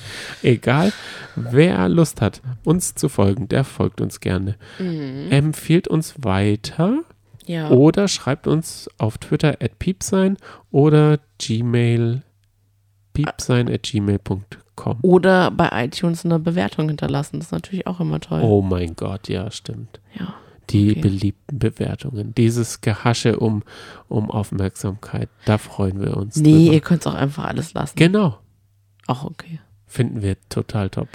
[0.42, 0.92] Egal,
[1.36, 4.56] wer Lust hat, uns zu folgen, der folgt uns gerne.
[4.78, 5.28] Mhm.
[5.30, 6.98] Empfiehlt uns weiter
[7.46, 7.70] ja.
[7.70, 10.36] oder schreibt uns auf Twitter at piepsein
[10.70, 12.22] oder Gmail
[13.24, 14.98] piepsein at gmail.com.
[15.02, 17.38] Oder bei iTunes eine Bewertung hinterlassen.
[17.38, 18.40] Das ist natürlich auch immer toll.
[18.42, 20.00] Oh mein Gott, ja, stimmt.
[20.18, 20.34] Ja.
[20.70, 21.00] die Okay.
[21.00, 22.34] beliebten Bewertungen.
[22.34, 23.62] Dieses Gehasche um,
[24.08, 26.36] um Aufmerksamkeit, da freuen wir uns.
[26.36, 26.74] Nee, drüber.
[26.74, 27.94] ihr könnt es auch einfach alles lassen.
[27.96, 28.38] Genau,
[29.06, 29.60] Auch okay.
[29.86, 31.08] finden wir total top.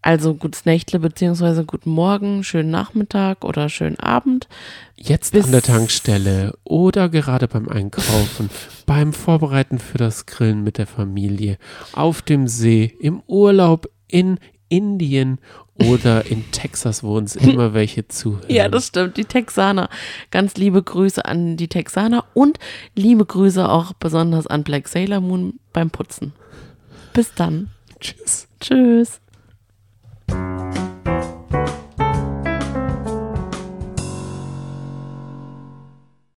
[0.00, 4.48] Also gutes Nächtle beziehungsweise guten Morgen, schönen Nachmittag oder schönen Abend.
[4.96, 8.48] Jetzt Bis- an der Tankstelle oder gerade beim Einkaufen,
[8.86, 11.58] beim Vorbereiten für das Grillen mit der Familie,
[11.92, 14.38] auf dem See, im Urlaub in
[14.68, 15.38] Indien
[15.74, 18.44] oder in Texas, wo uns immer welche zuhören.
[18.48, 19.16] Ja, das stimmt.
[19.16, 19.88] Die Texaner.
[20.30, 22.58] Ganz liebe Grüße an die Texaner und
[22.94, 26.32] liebe Grüße auch besonders an Black Sailor Moon beim Putzen.
[27.12, 27.70] Bis dann.
[28.00, 28.46] Tschüss.
[28.60, 29.20] Tschüss.